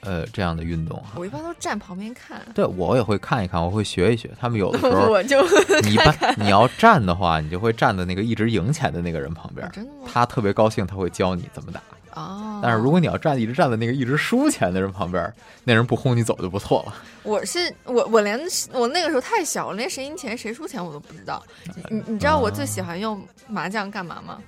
[0.00, 1.10] 呃，这样的运动哈。
[1.16, 2.40] 我一般都站旁边看。
[2.54, 4.30] 对我也会看一看，我会学一学。
[4.40, 5.42] 他们有的时候， 我就
[5.82, 9.68] 你一般你要站的话，你就会站在那个一直赢钱的那个人旁边。
[9.72, 11.82] 真的吗他特别高兴，他会教你怎么打。
[12.16, 15.32] 哦，但是如果你要站一直站在那个一直输钱的人旁边，
[15.64, 16.94] 那人不轰你走就不错了。
[17.22, 18.40] 我是我我连
[18.72, 21.42] 我那个时候太小，我连谁赢钱谁输钱我都不知道。
[21.90, 24.38] 你你知道我最喜欢用麻将干嘛吗？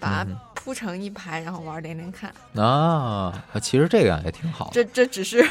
[0.00, 2.32] 把它嗯铺成一排，然后玩连连看。
[2.56, 4.70] 啊，其实这个也挺好。
[4.72, 5.46] 这这只是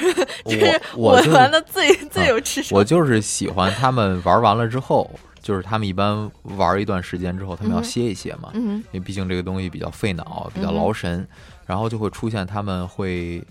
[0.46, 2.78] 这是我玩的最最啊有智商。
[2.78, 5.10] 我就是喜欢他们玩完了之后，
[5.42, 11.28] 就是他们一般玩一段时间之后，他们要歇一歇嘛，嗯因为毕竟这个东西比较费脑，比较劳神，
[11.66, 13.44] 然后就会出现他们会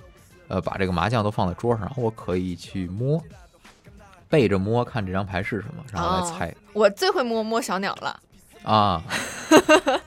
[0.49, 3.23] 呃把这个麻将都放在桌上，然后我可以去摸，
[4.29, 8.21] 背着摸看这张牌是什么，然后来哦猜、我最会摸摸小鸟了。
[8.63, 9.03] 啊。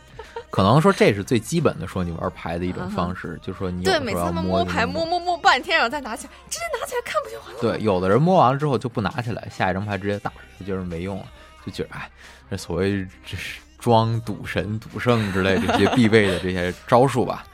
[0.50, 7.60] 可能说这是最基本的，说你玩牌的一种方式，就说你对，每次他们摸摸摸牌摸摸摸半天，然后再拿起来，直接拿起来看不就完了？
[7.60, 11.26] 对，有的人摸完了之后就不拿起来，下一张牌直接打，就觉得没用了，
[11.66, 12.10] 就觉得哎，
[12.50, 17.46] 这所谓这是装赌神、赌圣之类这些必备的这些招数吧。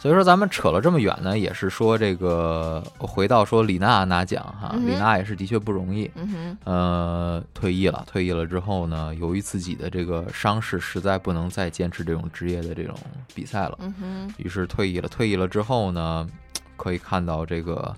[0.00, 12.94] 所以说，咱们扯了这么远呢，也是说这个回到说李娜拿奖哈，嗯李娜也是的确不容易，嗯哼呃，退役了，退役了之后呢，由于自己的这个伤势，实在不能再坚持这种职业的这种
[13.34, 15.08] 比赛了，嗯哼于是退役了。
[15.08, 16.28] 退役了之后呢，
[16.76, 17.92] 可以看到这个，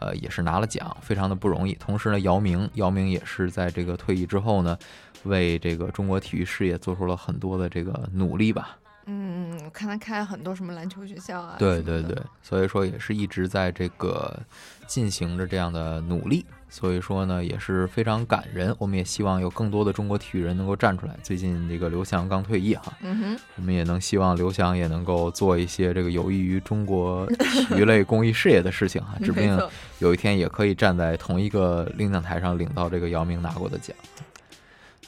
[0.00, 1.74] 呃，也是拿了奖，非常的不容易。
[1.74, 4.76] 同时呢，姚明，姚明也是在这个退役之后呢，
[5.24, 8.76] 为这个中国体育事业做出了很多的这个努力吧。
[9.06, 11.56] 嗯，我看他开了很多什么篮球学校啊。
[11.58, 14.38] 对对对，所以说也是一直在这个
[14.86, 18.74] 进行着这样的努力，所以说呢也是非常感人。
[18.78, 21.14] 我们也希望有更多的中国体育人能够站出来。
[21.22, 29.58] 最近这个刘翔刚退役哈，嗯哼，我们也能希望刘翔也能够做一些这个有益于中国体育类公益事业的事情哈， 指不定
[29.98, 33.94] 有一天也可以站在同一个领奖台上领到这个姚明拿过的奖。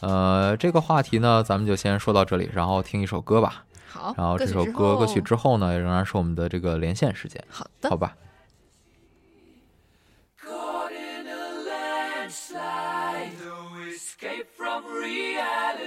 [0.00, 3.64] 呃，这个话题呢，咱们就先说到这里，然后听一首歌吧。
[3.86, 7.40] 好然后这首歌歌歌曲之后呢，仍然是我们的这个连线时间。
[7.48, 8.16] 好的，好吧。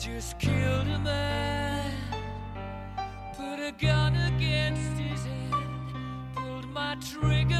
[0.00, 1.92] Just killed a man,
[3.36, 5.52] put a gun against his head,
[6.34, 7.59] pulled my trigger,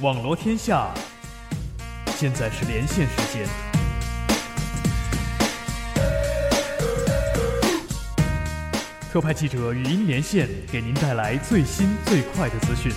[0.00, 0.92] 网罗天下，
[2.16, 3.48] 现在是连线时间。
[9.12, 12.92] 特派记者语音连线，给您带来最新最快的资讯。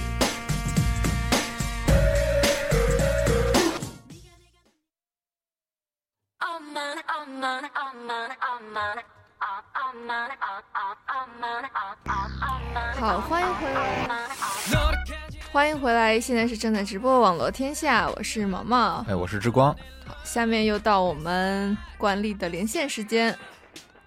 [16.20, 19.05] 现在是正在直播网络天下，我是毛毛。
[19.07, 19.76] 哎，我是之光。
[20.05, 23.38] 好下面又到我们惯例的连线时间。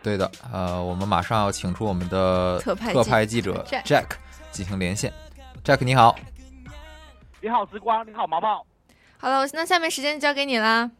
[0.03, 4.07] 对的，呃，我们马上要请出我们的特派特派记者 Jack Jack
[4.51, 5.13] 进行连线。
[5.63, 6.17] Jack 你好，
[7.41, 8.67] 你好，之光，你好，毛毛。
[9.19, 10.91] 好了，那下面时间交给你啦。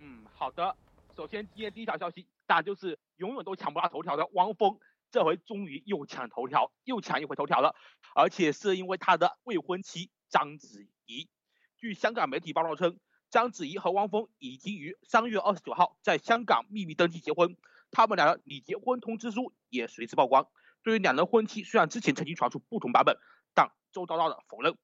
[0.00, 0.74] 嗯，好的。
[1.16, 4.76] 首先，今天第一条消息，当然就是永远都抢不到头条的汪峰，
[5.12, 7.76] 这回终于又抢头条，又抢一回头条了，
[8.14, 11.28] 而且是因为他的未婚妻章子怡。
[11.76, 12.98] 据香港媒体报道称，
[13.28, 17.58] 章子怡和汪峰已经于三月二十九号在香港秘密登记结婚，
[17.90, 20.48] 他们俩的拟结婚通知书也随之曝光。
[20.82, 23.18] 对于两人婚期，虽然之前曾经传出不同版本，
[23.52, 24.78] 但周遭到的否认。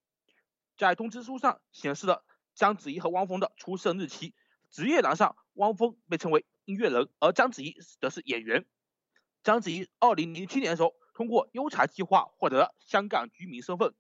[0.77, 2.23] 在通知书上显示了
[2.55, 4.35] 章子怡和汪峰的出生日期，
[4.71, 8.67] 职业栏上汪峰被称为音乐人，而章子怡则是演员。
[9.43, 13.95] 章子怡二零零七年的时候通过优才计划获得香港居民身份，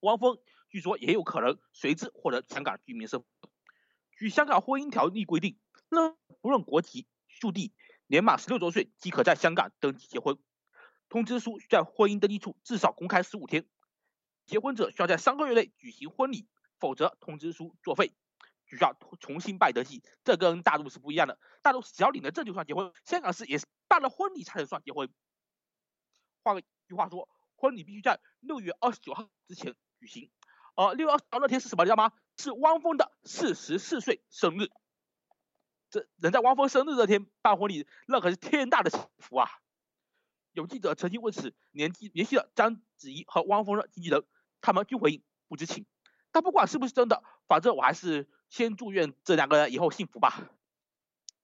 [0.00, 0.38] 汪峰
[0.68, 3.28] 据说也有可能随之获得香港居民身份。
[4.16, 5.58] 据香港婚姻条例规定，
[6.40, 7.72] 不论国籍、属地，
[8.06, 10.38] 年满十六周岁即可在香港登记结婚。
[11.08, 13.66] 通知书在婚姻登记处至少公开十五天，
[14.44, 16.46] 结婚者需要在三个月内举行婚礼，
[16.78, 18.12] 否则通知书作废，
[18.68, 20.02] 需要重新办登记。
[20.24, 25.08] 这跟大陆是不一样的，大陆只要领了证就算结婚，香港是也是办了婚礼才能算结婚。
[26.42, 30.30] 换个句话说，婚礼必须在六月二十九号之前举行。
[30.76, 31.84] 呃，六月二十号那天是什么？
[31.84, 32.12] 你知道吗？
[32.36, 34.70] 是汪峰的四十四岁生日。
[35.90, 39.48] 这能在汪峰生日这天办婚礼，那可是天大的幸福啊！
[40.52, 44.24] 有记者曾经为此联系联系了章子怡和汪峰的经纪人，
[44.60, 45.86] 他们均回应不知情。
[46.30, 50.50] 但不管是不是真的，反正我还是先祝愿这两个人以后幸福吧。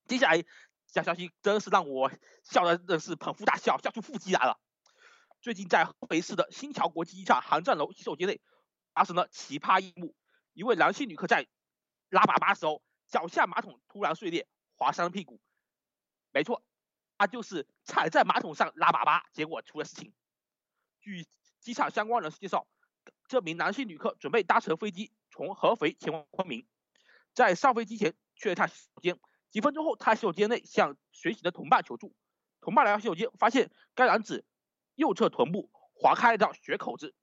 [0.07, 0.44] 接下来
[0.86, 2.11] 这消息真是让我
[2.42, 4.61] 笑的真是捧腹大笑，笑出腹肌来了。
[5.40, 8.40] 最近在合肥市的新桥国际机场航站楼洗手间内
[8.92, 10.14] 发生了奇葩一幕，
[10.52, 11.46] 一位男性旅客在
[12.09, 14.46] 拉粑粑时候，脚下马桶突然碎裂，
[14.76, 15.40] 划伤了屁股。
[16.32, 16.62] 没错，
[17.18, 20.14] 他就是踩在马桶上拉粑粑，结果出了事情。
[21.00, 21.26] 据
[21.61, 22.66] 机场相关人士介绍，
[23.26, 26.66] 这名男性旅客准备搭乘飞机从合肥前往昆明，
[27.35, 29.18] 在上飞机前去了趟洗手间。
[29.51, 32.14] 几分钟后，他洗手间内向随行的同伴求助。
[32.61, 34.45] 同伴来到洗手间，发现该男子
[34.95, 37.14] 右侧臀部划开一道血口子，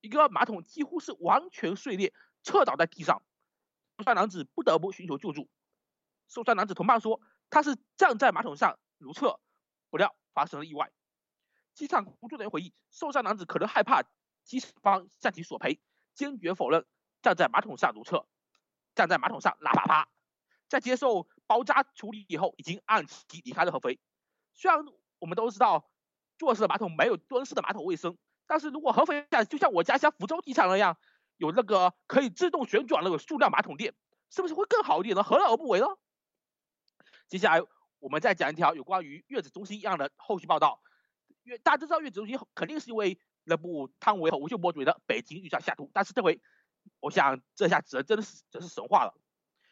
[0.00, 2.12] 一个马桶几乎是完全碎裂，
[2.42, 3.22] 侧倒在地上。
[3.96, 5.48] 受伤男子不得不寻求救助。
[6.28, 9.40] 受伤男子同伴说，他是站在马桶上如厕，
[9.88, 10.92] 不料发生了意外。
[11.74, 14.02] 机场工作人员回忆，受伤男子可能害怕
[14.44, 15.80] 机方向其索赔，
[16.14, 16.84] 坚决否认
[17.22, 18.26] 站在马桶上如厕，
[18.98, 20.06] 站在马桶上拉粑粑。
[20.66, 24.00] 在接受包扎处理以后，已经按期离开了合肥。
[24.54, 24.84] 虽然
[25.20, 25.88] 我们都知道
[26.36, 28.18] 坐式的马桶没有蹲式的马桶卫生，
[28.48, 30.98] 但是如果合肥像就像我家乡福州机场那样，
[31.36, 33.94] 有那个可以自动旋转的塑料马桶垫，
[34.30, 35.22] 是不是会更好一点呢？
[35.22, 35.86] 何乐而不为呢？
[37.28, 37.64] 接下来
[38.00, 40.82] 我们再讲一条有关于月子中心一样的后续报道。
[41.44, 46.42] 月大家都知道月子中心肯定是因为那部汤唯和吴秀波主演的《北京遇上西雅图》，但是这回
[47.00, 49.14] 我想这下真真的是真是神话了。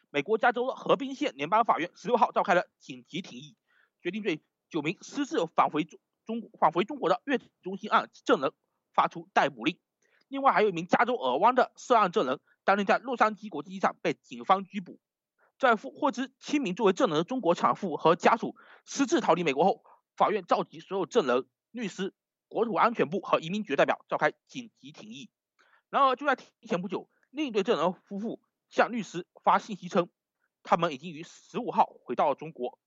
[0.09, 3.57] 美国加州的河滨县联邦法院十六号召开了紧急庭议，
[4.01, 8.53] 决定对九名私自返回中中返回中国的月子中心案证人
[8.93, 9.77] 发出逮捕令。
[10.29, 14.99] 另外还有一名加州尔湾的涉案证人，当天在洛杉矶国际机场被警方拘捕。
[15.57, 18.55] 在获获知七名作为证人的中国产妇和家属
[18.85, 19.83] 私自逃离美国后，
[20.15, 22.13] 法院召集所有证人、律师、
[22.47, 25.29] 国土安全部和移民局代表召开紧急庭议。
[25.89, 30.09] 然而就在庭前不久，另一对证人夫妇向律师发信息称，
[30.63, 32.79] 他们已经于十五号回到了中国。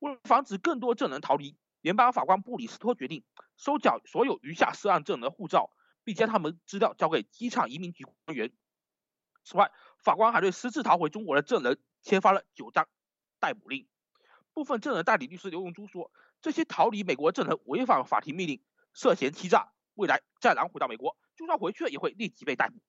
[0.00, 3.22] 为了防止更多证人逃离，联邦法官布里斯托决定
[3.56, 5.70] 收缴所有余下涉案证人的护照，
[6.02, 8.52] 并将他们资料交给机场移民局官员。
[9.44, 9.70] 此外，
[10.02, 12.88] 法官还对私自逃回中国的证人签发了九张
[13.38, 13.86] 逮捕令。
[14.52, 22.80] 部分证人代理律师刘永珠说，这些逃离美国的证人违反法庭命令，涉嫌欺诈，未来再难回到美国，就算回去了也会立即被逮捕。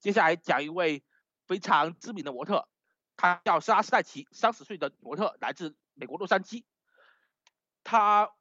[0.00, 1.04] 接下来讲一位
[1.46, 2.66] 非常知名的模特，
[3.16, 6.64] 她叫莎拉斯黛奇，三十岁的模特，来自美国洛杉矶。
[7.84, 8.32] 她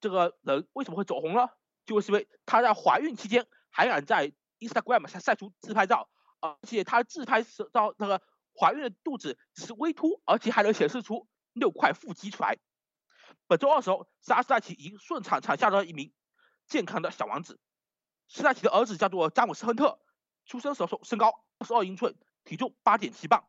[0.00, 1.48] 这个人为什么会走红呢？
[1.84, 6.08] 就是因为她在怀孕期间还敢在 Instagram 上晒出自拍照，
[6.40, 8.22] 而且她自拍时照那个
[8.54, 12.58] 怀孕的肚子只是微凸，而且还能显示出六块腹肌出来。
[13.48, 16.12] 本周二时候，莎斯黛奇已经顺产产下了一名
[16.66, 17.58] 健康的小王子。
[18.28, 19.98] 斯黛奇的儿子叫做詹姆斯·亨特，
[20.48, 23.46] 出生时候身高二十二英寸，体重八点七磅。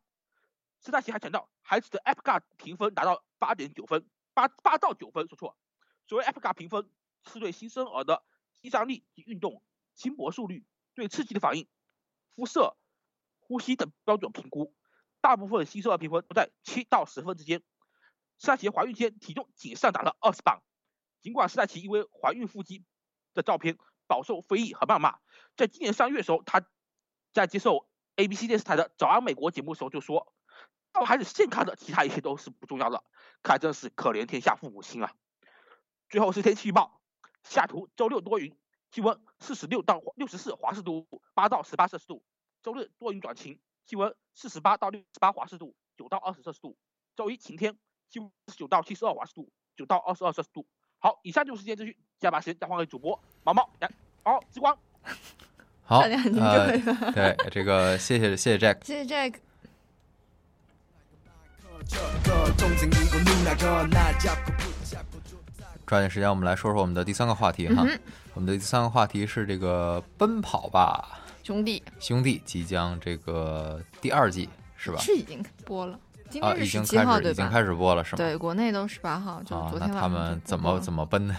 [0.82, 5.58] 斯黛奇还强调，孩子的 a p g a 评分达到八点九分，八八到九分，说错。
[6.08, 6.92] 所谓 a p g a 评分
[7.26, 8.24] 是对新生儿的
[8.62, 9.64] 肌张力及运动、
[9.96, 11.70] 心搏速率、对刺激的反应、
[12.36, 12.78] 肤色、
[13.40, 14.76] 呼吸等标准评估。
[15.22, 17.64] 大部分新生儿评分都在七到十分之间。
[18.40, 20.62] 斯黛奇怀孕期间体重仅上涨了二十磅，
[21.22, 22.86] 尽管斯黛奇因为怀孕腹肌
[23.34, 25.20] 的照片饱受非议和谩骂，
[25.56, 26.66] 在今年三月的时候，她
[27.32, 30.34] 在接受 ABC 电视台的《早安美国》节目的时候就说
[30.92, 33.04] ：“到孩子健康的，其他一切都是不重要的。”
[33.44, 35.14] 看真是可怜天下父母心啊！
[36.10, 37.02] 最后是天气预报：
[37.44, 38.58] 下图周六多云，
[38.92, 42.24] 气温四十六到六十四华氏度，八到十八摄氏度；
[42.62, 46.76] 周日多云转晴，气温四十八到六十八华氏度，九到二十摄氏度；
[47.16, 47.78] 周一晴天。
[48.12, 50.66] 气温十九到七十二华氏度，九到二十二摄氏度。
[50.98, 53.92] 好，以上就是今天资讯，接下来把时间交还给主播毛毛，来，
[54.24, 54.76] 好，之光。
[55.90, 56.78] 好，大家很呃
[57.14, 59.34] 对这个谢谢谢谢 Jack，谢谢 Jack。
[65.88, 67.84] 抓紧时间，我们来说说我们的第三个话题哈。
[67.88, 68.00] 嗯
[68.36, 75.00] 我们的第三个话题是这个《奔跑吧兄弟兄弟》即将这个第二季是吧？
[75.00, 77.24] 是已经播了，今啊，天是已经十七号对吧？
[77.24, 78.18] 开始已经开始播了是吗？
[78.18, 81.36] 对，国内都十八号，就啊，昨天晚上那他们怎么怎么奔呢？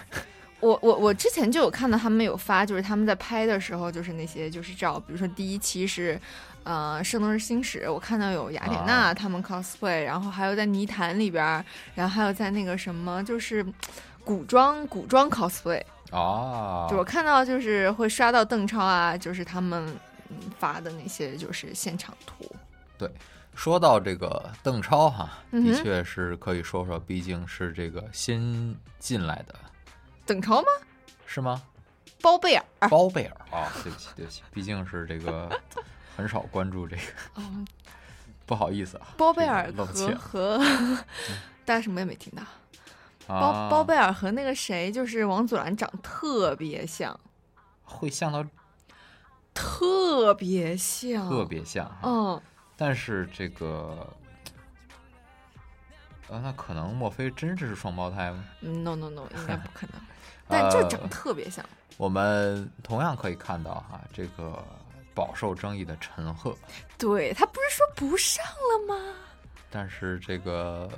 [0.60, 6.20] 我我我之前就有看到他们有发，就是他们在拍的时候，就是那些就是照，比如说第一期是，
[6.64, 9.14] 呃，《圣斗士星矢》，我看到有雅典娜啊。
[9.14, 13.64] 他们 cosplay，、然后还有在泥潭里边儿，然后还有在那个什么，就是
[14.24, 19.86] 古装古装 cosplay，哦，就我看到就是会刷到邓超啊，就是他们
[20.28, 22.44] 嗯发的那些就是现场图。
[22.98, 23.10] 对，
[23.54, 29.54] 说到这个邓超哈，的确是可以说说，毕竟是这个新进来的，
[30.30, 30.68] 邓超吗？
[31.26, 31.60] 是吗？
[32.22, 32.64] 包贝尔。
[32.88, 35.50] 包贝尔啊，对不起对不起，毕竟是这个
[36.16, 37.02] 很少关注这个，
[37.36, 37.66] 嗯，
[38.46, 39.08] 不好意思啊。
[39.16, 40.58] 包贝尔这个和和
[41.66, 42.42] 大家什么也没听到。
[43.26, 47.18] 包啊包贝尔和那个谁，就是王祖蓝长特别像，
[47.82, 48.44] 会像到
[49.52, 52.40] 特别像，特别像，嗯，
[52.76, 54.08] 但是这个，
[56.28, 58.44] 呃，那可能莫非真是双胞胎吗？
[58.60, 60.00] 嗯，no no no，应该不可能，
[60.50, 61.64] 但就呃长特别像。
[61.96, 64.64] 我们同样可以看到哈，这个
[65.14, 66.56] 饱受争议的陈赫，
[66.98, 69.14] 对他不是说不上了吗？
[69.70, 70.90] 但是这个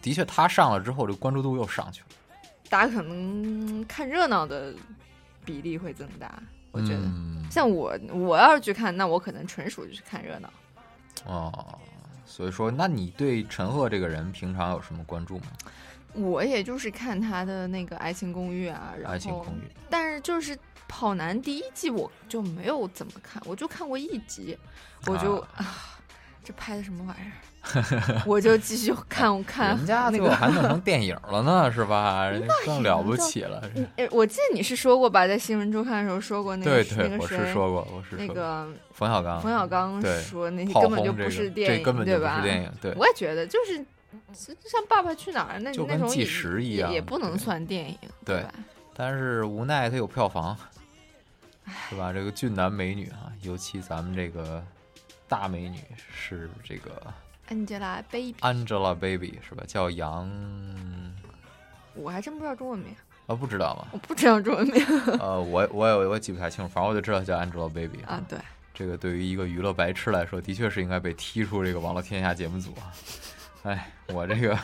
[0.00, 2.06] 的确他上了之后，这个关注度又上去了。
[2.70, 4.72] 大家可能看热闹的
[5.44, 6.42] 比例会增大，
[6.72, 7.00] 我觉得。
[7.00, 10.50] 嗯像我，我要是去看，那我可能纯属就是看热闹。
[11.26, 11.78] 哦，
[12.26, 15.46] 所以说，那你对陈赫这个人平常有什么关注吗？
[16.14, 20.54] 我也就是看他的那个《爱情公寓》啊，然后爱情公寓但是就是
[20.88, 24.56] 《跑男》第一季我就没有怎么看，我就看过一集，
[25.06, 25.98] 我就啊
[26.44, 27.32] 这拍的什么玩意儿？
[28.26, 32.30] 我就继续 看看人家那个还弄成电影了呢，是吧？
[32.66, 33.62] 更了不起了。
[34.10, 42.42] 我记得你是说过吧，在新闻周刊的时候说过那个对对我那个谁是说过我是那个冯小刚冯小刚说那些根本就不是电影，这根本就不是对吧？
[42.42, 43.82] 电影对我也觉得就是
[44.32, 48.54] 像《爸爸去哪儿》那就跟计时一样也也不能算电影，对吧？
[48.94, 50.56] 但是无奈它有票房，
[51.88, 52.12] 是吧？
[52.12, 54.64] 这个俊男美女啊，尤其咱们这个
[55.28, 55.78] 大美女
[56.14, 57.02] 是这个
[57.48, 59.64] Angelababy，Angelababy 是吧？
[59.66, 60.30] 叫杨
[61.94, 62.94] 我还真不知道中文名，
[63.26, 63.88] 啊，不知道吗？
[63.92, 64.86] 我不知道中文名。
[65.18, 68.38] 呃，我我也我也记不太清楚，反正我就知道叫 Angelababy 啊，对，
[68.72, 72.92] 这个对于一个娱乐白痴来说，的确是应该被踢出这个网络天下节目组啊。
[73.64, 74.58] 哎，我这个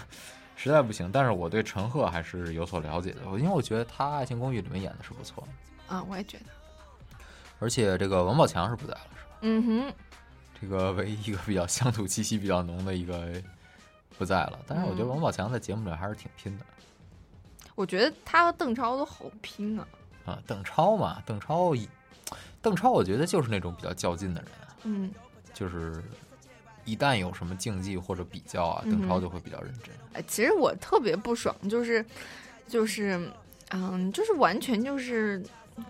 [0.57, 5.43] 实在不行，但是我对陈赫还是有所了解的，因为我觉得他《爱情公寓》里面演的是不错
[5.89, 6.45] 的，啊，我也觉得，
[7.59, 9.37] 而且这个王宝强是不在了，是吧？
[9.41, 9.95] 嗯哼，
[10.61, 13.33] 这个唯一一个比较乡土气息比较浓的一个
[14.19, 16.65] 不在了，但是我觉得嗯王宝强在节目里还是挺拼的
[17.75, 19.89] 我觉得他和邓超都好拼啊。
[20.27, 20.39] 啊。
[20.47, 21.75] 邓超嘛，邓超，
[22.61, 24.51] 邓超我觉得就是那种比较较劲的人，
[24.83, 25.11] 嗯，
[25.55, 26.05] 就是
[26.85, 29.95] 一旦有什么竞技或者比较啊，邓超就会比较认真。
[30.13, 32.05] 哎，其实我特别不爽，就是
[32.67, 33.21] 就是
[33.71, 35.43] 嗯，就是完全就是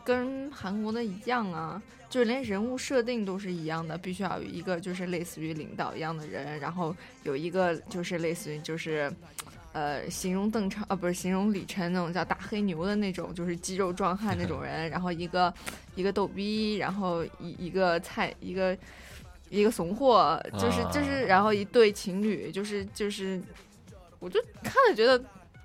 [0.05, 9.13] 跟韩国的一样啊，就是连人物设定都是一样的，必须要有一个就是类似于领导一样的人，然后有一个就是类似于就是。
[9.73, 15.55] 呃，形容邓超啊，不是形容李晨那种叫大黑牛的那种，就是肌肉壮汉那种人，然后一个
[15.95, 18.77] 一个逗逼，然后一一个菜一个一个
[19.71, 23.43] 怂货，就是就是，然后一对情侣，就是就是，
[24.19, 25.19] 我就看了觉得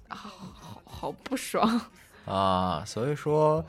[0.08, 1.82] 啊，好好不爽。
[2.26, 3.64] 啊，所以说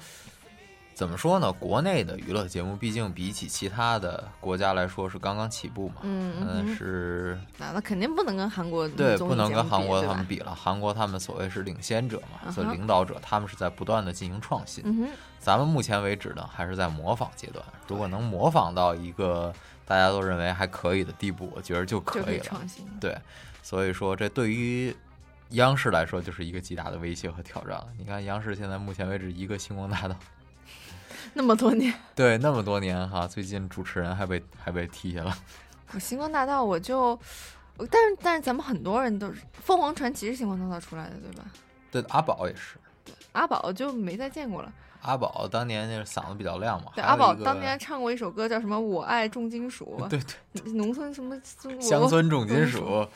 [0.94, 1.52] 怎么说呢？
[1.52, 10.54] 国内的娱乐节目毕竟比起其他的国家来说是刚刚起步嘛，嗯是那那肯定不能跟韩国对，不能跟韩国他们比了。
[10.54, 15.06] 韩国他们所谓是领先者嘛，所以领导者，他们是在不断的进行创新。
[15.38, 17.62] 咱们目前为止呢，还是在模仿阶段。
[17.86, 19.52] 如果能模仿到一个
[19.86, 22.44] 大家都认为还可以的地步，我觉得就可以以了。
[22.44, 23.16] 创新对，
[23.62, 24.94] 所以说这对于
[25.50, 27.86] 央视来说就是一个极大的威胁和挑战了。
[27.96, 30.16] 你看央视现在目前为止一个星光大道，
[31.32, 35.32] 那么多年，对，那么多年哈， 最近主持人还被还被踢下了。
[35.92, 37.16] 我星光大道我就，
[37.76, 41.44] 但是但是咱们很多人都是凤凰传奇是星光大道出来的对吧？
[41.92, 42.76] 对，阿宝也是，
[43.32, 44.72] 阿宝就没再见过了。
[45.06, 46.90] 阿宝当年那个嗓子比较亮嘛。
[46.94, 50.20] 对，阿宝当年唱过一首歌叫什么《我爱重金属》， 对
[50.52, 51.40] 对，农村什么
[51.80, 53.06] 乡村重金属，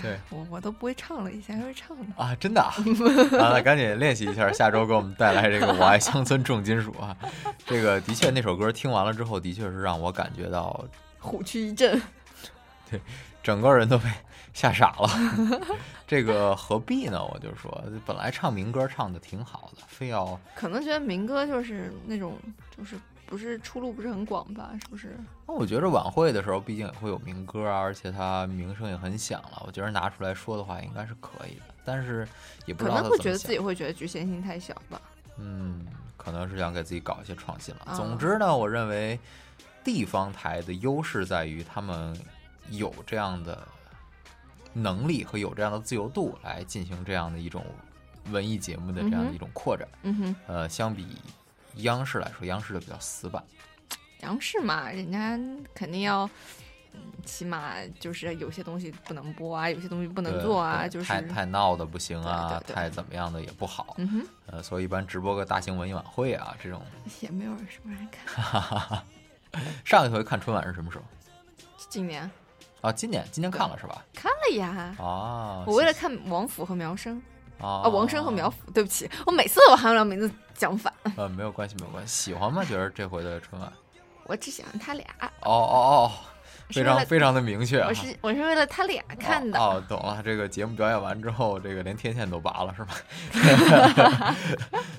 [0.00, 2.14] 对我我都不会唱了，以前还会唱呢。
[2.16, 2.72] 啊，真的啊，
[3.38, 7.16] 啊那赶紧练习一下，下周给我们带来这个《我爱乡村重金属》啊。
[7.66, 10.84] 这个的确，那首歌听完了之后，的确是让我感觉到
[11.18, 12.00] 虎躯一震。
[12.90, 13.00] 对，
[13.42, 14.04] 整个人都被
[14.52, 15.08] 吓傻了。
[16.06, 17.24] 这个何必呢？
[17.24, 22.38] 我就说，本来唱民歌唱的挺好的，非要可能觉得民歌就是那种，
[22.76, 22.96] 就是
[23.26, 24.70] 不是出路不是很广吧？
[24.82, 25.16] 是不是？
[25.46, 29.62] 那我觉得晚会的时候，毕竟也会有民歌啊，而且它名声也很响了。
[29.66, 31.74] 我觉得拿出来说的话，应该是可以的。
[31.84, 32.28] 但是
[32.66, 35.00] 也不知道可能会觉得自己会觉得局限性太小吧。
[35.38, 35.86] 嗯，
[36.16, 37.80] 可能是想给自己搞一些创新了。
[37.86, 39.18] 啊总之呢，我认为
[39.82, 42.16] 地方台的优势在于他们
[42.68, 43.66] 有这样的
[44.72, 47.64] 能力和有这样的自由度来进行这样的一种
[48.30, 49.86] 文艺节目的这样的一种扩展。
[50.02, 51.16] 嗯哼，呃，相比
[51.76, 53.42] 央视来说，央视的比较死板。
[54.20, 55.38] 央视嘛，人家
[55.74, 56.28] 肯定要
[57.24, 63.94] 起码就是有些东西不能播啊，有些东西不能做啊，就是太太闹的不行啊，对对对太怎么样的也不好。
[63.98, 66.80] 嗯哼，呃，所以一般直播个大型文艺晚会啊，这种。
[67.20, 69.02] 也没有什么人看。
[69.84, 71.04] 上一回看春晚是什么时候？
[71.88, 72.30] 今年
[72.82, 74.04] 啊，今年今年看了是吧？
[74.12, 77.20] 看了呀，啊，我为了看王府和苗生
[77.58, 80.92] 啊啊，王生和苗府，对不起，我每次都把他们俩名字讲反。
[81.16, 82.12] 呃，没有关系，没有关系。
[82.12, 82.64] 喜欢吗？
[82.64, 83.72] 觉得这回的春晚？
[84.26, 86.10] 我只喜欢他俩，哦哦哦，
[86.70, 87.86] 非常非常的明确啊。
[87.88, 89.58] 我是我是为了他俩看的。
[89.58, 90.20] 哦，懂了。
[90.24, 94.36] 这个节目表演完之后，这个连天线都拔了是吧？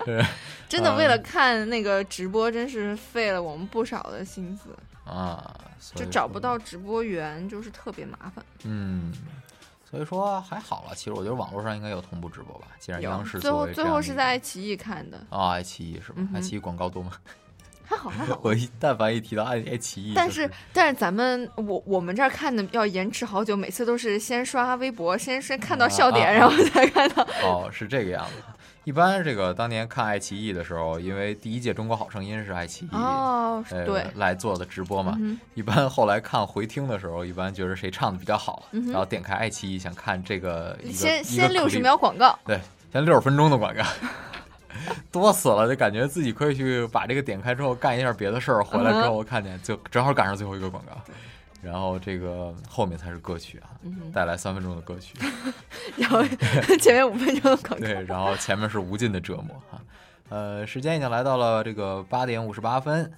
[0.05, 0.23] 对
[0.69, 4.69] 真的为了嗯看那个直播，真是费了我们不少的心思，
[5.05, 5.55] 啊，
[5.95, 8.43] 就找不到直播源，就是特别麻烦。
[8.63, 9.13] 嗯，
[9.89, 10.95] 所以说还好了。
[10.95, 16.29] 其实我觉得网络上应该有同步直播吧，既然央视最后最后是在爱奇艺看的，啊，爱奇艺是吧嗯？
[16.33, 17.11] 爱奇艺广告多吗？
[17.85, 18.39] 还好还好。
[18.43, 27.27] 我一但凡一提到爱爱奇艺，但就是但是咱们我我们这儿看的要延迟好久，每次都是先刷微博，先先看到笑点，啊啊然后才看到。
[27.43, 28.33] 哦，是这个样子。
[28.83, 34.05] 一般这个当年看爱奇艺的时候，因为第一届《中国好声音》是爱奇艺哦呃对。
[34.15, 42.59] 来做的直播嘛，嗯一般后来看回听的时候，一般觉得谁唱的比较好，嗯然后点开爱奇艺想看这个先先六十秒广告，对，
[42.91, 43.83] 先六十分钟的广告，
[45.11, 50.91] 多死了，就感觉自己可以去把这个点开之后干一下别的事儿，回来之后看见就正好赶上最后一个广告，
[51.63, 55.17] 然后这个后面才是歌曲啊，嗯带来三分钟的歌曲，
[55.97, 56.21] 然后
[56.81, 57.85] 前面五分钟的广告。
[57.85, 59.81] 对，然后前面是无尽的折磨哈。
[60.29, 63.11] 呃，时间已经来到了这个八点五十八分，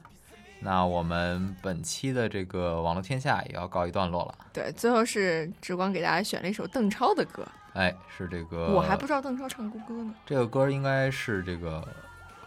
[0.59, 4.35] 那我们本期的这个网络天下也要告一段落了。
[4.53, 10.13] 对，最后是直光给大家选了一首邓超的歌，哎，是这个，我还不知道邓超唱过歌呢。
[10.25, 11.81] 这个歌应该是这个《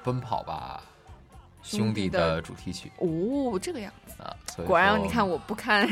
[0.04, 0.82] 奔跑吧
[1.76, 4.34] 兄弟》的的主题曲哦，这个样子啊。
[4.54, 5.88] 所以果然，你看我不看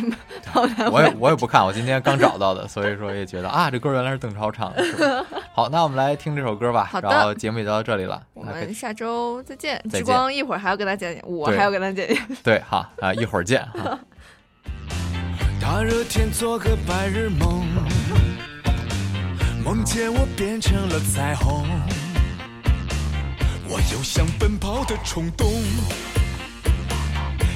[0.91, 4.83] 我也我也不看，我今天刚找到的，所以说也觉得啊，这歌原来是邓超唱的。
[4.85, 6.89] 是吧好，那我们来听这首歌吧。
[6.91, 8.22] 好的然后节目也就到这里了。
[8.35, 9.77] 我们下周再见。
[9.85, 12.18] 再见之光一会儿还要跟他见见，我还要跟他见见。
[12.43, 13.99] 对，好啊，一会儿见哈。
[15.61, 17.66] 大热天做个白日梦，
[19.64, 21.96] 梦见我变成了彩虹，我
[23.93, 25.49] 有想奔跑的冲动，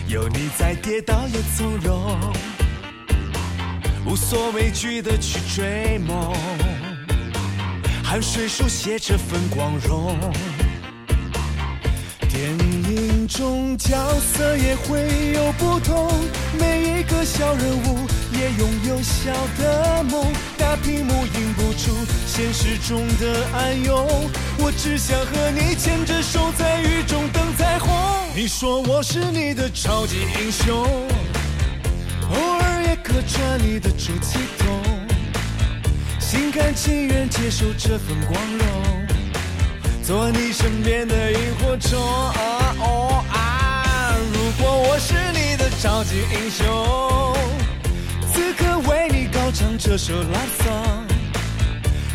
[0.07, 2.17] 有你在，跌倒也从容，
[4.07, 6.33] 无所畏惧的去追梦，
[8.05, 10.17] 汗水书写这份光荣。
[12.29, 16.11] 电影中角色也会有不同，
[16.59, 18.07] 每一个小人物
[18.41, 20.33] 也拥有小的梦。
[20.57, 21.95] 大屏幕映不出
[22.27, 27.91] 现实中的暗涌，我只想和你牵着手在雨中等彩虹。
[28.35, 30.75] 你说我是你的超级英雄，
[32.31, 34.81] 偶尔也客串你的出气筒，
[36.19, 38.67] 心甘情愿接受这份光荣。
[40.03, 42.01] 做你身边的萤火虫。
[44.33, 46.67] 如果我是你的超级英雄，
[48.51, 51.07] 此刻为你高唱这首 love song，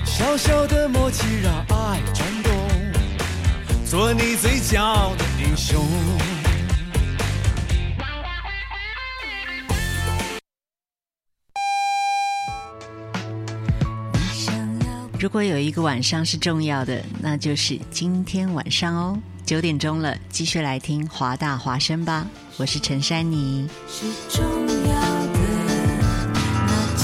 [0.04, 2.54] 小小的默契让爱转动，
[3.86, 5.82] 做你最骄傲的英雄。
[15.18, 19.18] 如果有一个晚上是重要的，那就是今天晚上哦。
[19.46, 22.28] 九点钟了，继续来听华大华声吧。
[22.58, 23.70] 我是陈珊妮。
[23.88, 24.44] 是重